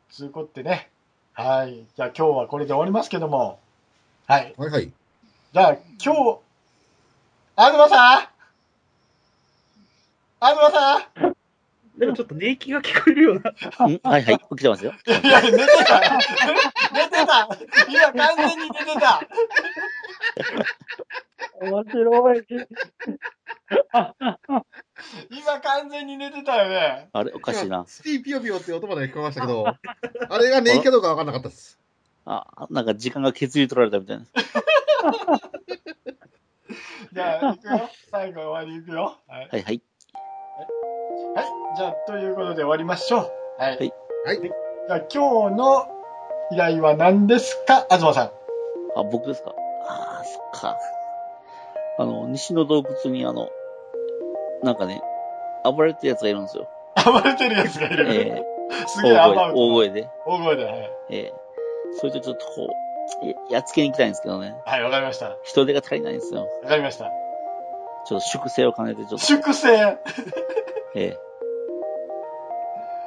[0.08, 0.88] つうことでね。
[1.32, 1.84] はい。
[1.96, 3.58] じゃあ今日はこれで終わりますけども。
[4.28, 4.54] はい。
[4.56, 4.92] はいはい。
[5.52, 6.38] じゃあ今日、
[7.56, 8.28] あずまさん
[10.38, 11.37] あずまさん
[11.98, 13.50] でもちょっと寝息が聞こえるような。
[13.86, 14.94] んはいはい、起きてますよ。
[15.06, 16.00] いや寝てた
[16.92, 17.48] 寝てた
[17.88, 19.20] 今完全に寝てた
[21.60, 22.46] 面白い。
[25.30, 27.08] 今完全に寝てたよね。
[27.12, 27.84] あれ、おかしいな。
[27.86, 31.78] スティーピヨピヨって音まで聞こえましたけど、あれが寝息かどうかわかんなかったです。
[32.24, 34.24] あ、なんか時間が削り取られたみたいな。
[37.12, 37.90] じゃあ、行くよ。
[38.10, 39.18] 最後終わり行くよ。
[39.26, 39.48] はい。
[39.50, 39.82] はいはい。
[41.34, 41.46] はい。
[41.76, 43.30] じゃあ、ということで終わりましょう。
[43.58, 43.76] はい。
[43.78, 43.92] はい
[44.24, 45.86] はいじゃあ、今日の
[46.50, 47.86] 依頼は何ですか？
[47.90, 48.30] 東さん。
[48.96, 49.54] あ、僕ですか？
[49.86, 50.78] ああ、そっか。
[51.98, 53.48] あの、西の洞窟にあの、
[54.62, 55.02] なんかね、
[55.64, 56.68] 暴れてるやつがいるんですよ。
[57.04, 58.06] 暴れてるやつがいる。
[58.14, 58.42] え
[58.86, 59.58] すー、大声、げえアバウト。
[59.58, 60.08] 大声で。
[60.26, 60.64] 大声で。
[60.64, 60.90] はい。
[61.10, 62.68] えー、それとちょっとこ
[63.22, 64.54] う、ややっつけに行きたいんですけどね。
[64.64, 65.26] はい、わかりました。
[65.30, 66.46] わ人手が足りないんですよ。
[66.66, 67.06] かりました。
[68.06, 69.98] ちょっと粛清を兼ねて、ちょっと、粛清。
[70.98, 71.18] ええ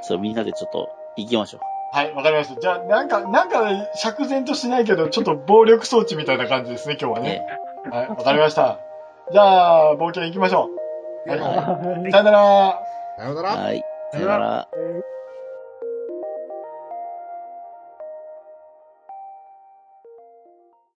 [0.04, 1.62] そう、みんなでちょっと行きましょう。
[1.94, 2.60] はい、わかりました。
[2.60, 7.46] じゃあ、なんか、なんか、釈然としないけど、ちょっと暴力装置みたいな感じですね、今日はえね。
[7.92, 8.80] はい、わかりました。
[9.32, 10.70] じゃあ、冒険行きましょ
[11.28, 11.30] う。
[11.30, 12.12] はい。
[12.12, 12.80] さよなら。
[13.18, 13.54] さようなら。
[13.54, 13.84] えはい。
[14.14, 14.68] さよなら。
[14.74, 15.21] えー